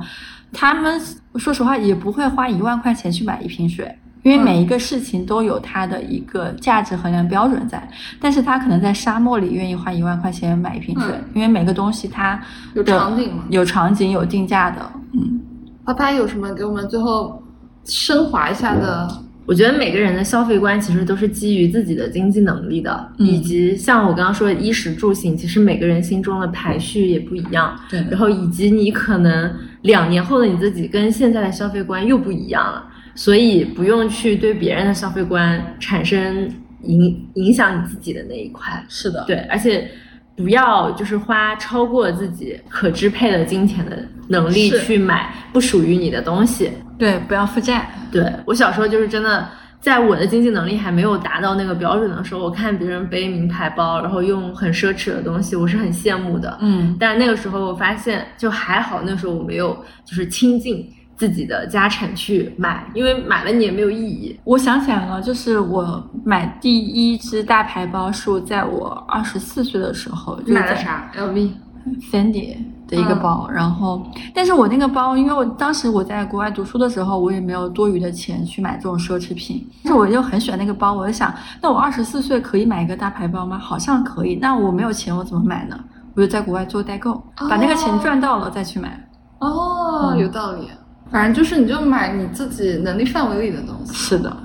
[0.50, 0.98] 他们
[1.34, 3.94] 说实话也不会花一万块钱去买一瓶水，
[4.24, 7.86] 因为每一个事情都有它的一个价值衡量标准在，
[8.18, 12.40] 但是他可能在沙漠里愿意花一万块钱买一瓶水，嗯因为每个东西它
[12.74, 14.80] 有场景嘛有场景有定价的，
[15.12, 15.38] 嗯，
[15.84, 17.42] 啪啪有什么给我们最后
[17.84, 19.06] 升华一下的？
[19.46, 27.78] 我觉得每个人的消费观其实都是基于自己的经济能力的，嗯以及像我刚刚说的衣食住行，其实每个人心中的排序也不一样。
[27.90, 36.50] 对然后以及你可能两年后的你自己跟现在的消费观又不一样了，所以不用去对别人的消费观产生
[36.82, 38.84] 影影响你自己的那一块。
[38.88, 39.90] 是的，对，而且
[40.36, 43.96] 不要就是花超过自己可支配的金钱的
[44.28, 46.70] 能力去买不属于你的东西。
[46.98, 49.48] 对，不要负债，对我小时候就是真的，
[49.80, 56.56] 在我的经济能力还没有达到那个标准的时候，我看别人背名牌包，然后用很奢侈的东西，我是很羡慕的。
[56.60, 64.38] 嗯，但那个时候我发现，就还好，那时候我没有就是倾尽自己的家产去买，因为买了你也没有意义。
[64.44, 71.50] 我想起来了，就是我买第一只大牌包是我在我二十四岁的时候，就买了啥？LV。
[72.10, 72.56] Fendi
[72.88, 74.02] 的一个包，然后，
[74.34, 83.58] 但是我那个包，因为我当时我在国外读书的时候，我也没有多余的钱去买这种奢侈品，但是我就很喜欢那个包，我就想，那我二十四岁可以买一个大牌包吗？
[83.58, 85.78] 好像可以，那我没有钱，我怎么买呢？
[86.14, 89.06] 我就在国外做代购，把那个钱赚到了再去买。
[89.40, 90.70] 哦，嗯有道理。
[91.10, 93.92] 反正就是你就买你自己能力范围里的东西。
[93.94, 94.36] 是的，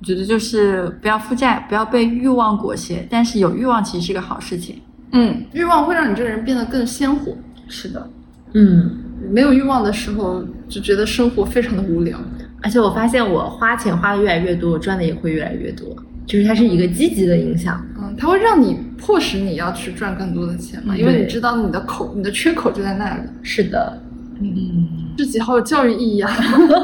[0.00, 4.76] 我觉得就是不要负债，不要被欲望裹挟，但是有欲望其实是个好事情。
[5.12, 7.36] 嗯，欲望会让你这个人变得更鲜活。
[7.68, 8.10] 是的，
[8.54, 8.90] 嗯，
[9.30, 12.18] 没有欲望的时候，就觉得生活非常的无聊。
[12.62, 15.88] 而且我发现我花钱花的越来越多，我赚的也会越来越多，
[16.26, 17.84] 就是它是一个积极的影响。
[17.98, 23.22] 嗯，它会让你迫使你要去赚更多的钱嘛，嗯因为你知道你的口，你的缺口就在那里。
[23.42, 24.00] 是的，
[24.42, 26.30] 嗯，这集好有教育意义啊，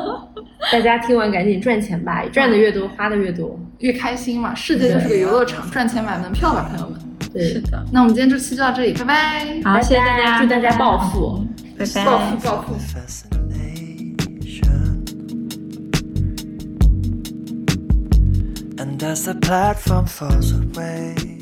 [0.71, 3.59] 大家听完赶紧赚钱吧，赚的越多，花的越多。
[3.79, 4.55] 越开心嘛。
[4.55, 7.01] 世界就是个游乐场，赚钱买门票吧，朋友们。
[7.33, 7.85] 对，是的。
[7.93, 9.61] 那我们今天这期就到这里，拜拜。
[9.65, 11.45] 好，谢谢大家，祝大家暴富。
[11.79, 12.05] 拜拜。
[12.05, 12.75] 暴富暴富。
[12.75, 14.09] fascination.
[18.79, 21.38] And as the platform falls away.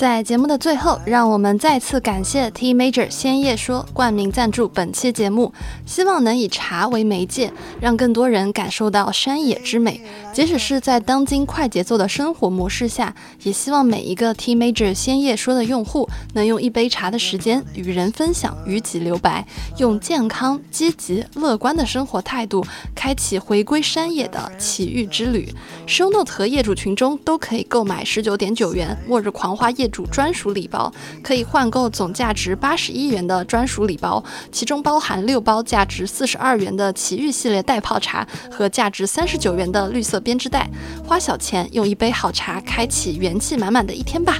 [0.00, 5.52] 在节目的最后，让我们再次感谢 T Major 鲜叶说冠名赞助本期节目，
[5.84, 10.00] 希望能以茶为媒介，让更多人感受到山野之美。
[10.32, 19.44] 即使是在当今快节奏的生活模式下，也希望每一个 T Major 鲜叶说的用户能用一杯茶的时间与人分享，与己留白，
[19.78, 22.64] 用健康、积极、乐观的生活态度，
[22.94, 25.52] 开启回归山野的奇遇之旅。
[25.86, 34.22] Show Note 和业主群中都可以购买十九点九元末日狂花业主专属礼包，可以换购总价值八十一元的专属礼包，
[34.52, 40.70] 其中包含六包价值四十二元的奇遇系列袋泡茶和价值三十九元的绿色编织袋。
[41.04, 44.38] 花小钱用一杯好茶，开启元气满满的一天吧。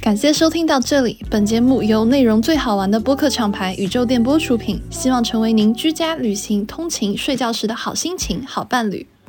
[0.00, 9.06] 感谢收听到这里，本节目由内容最好玩的播客厂牌宇宙电波出品，希望成为您居家、旅行、通勤、睡觉时的好心情、好伴侣。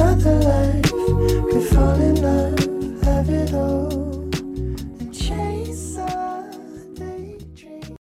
[0.00, 0.92] another life
[1.50, 2.57] could fall in love.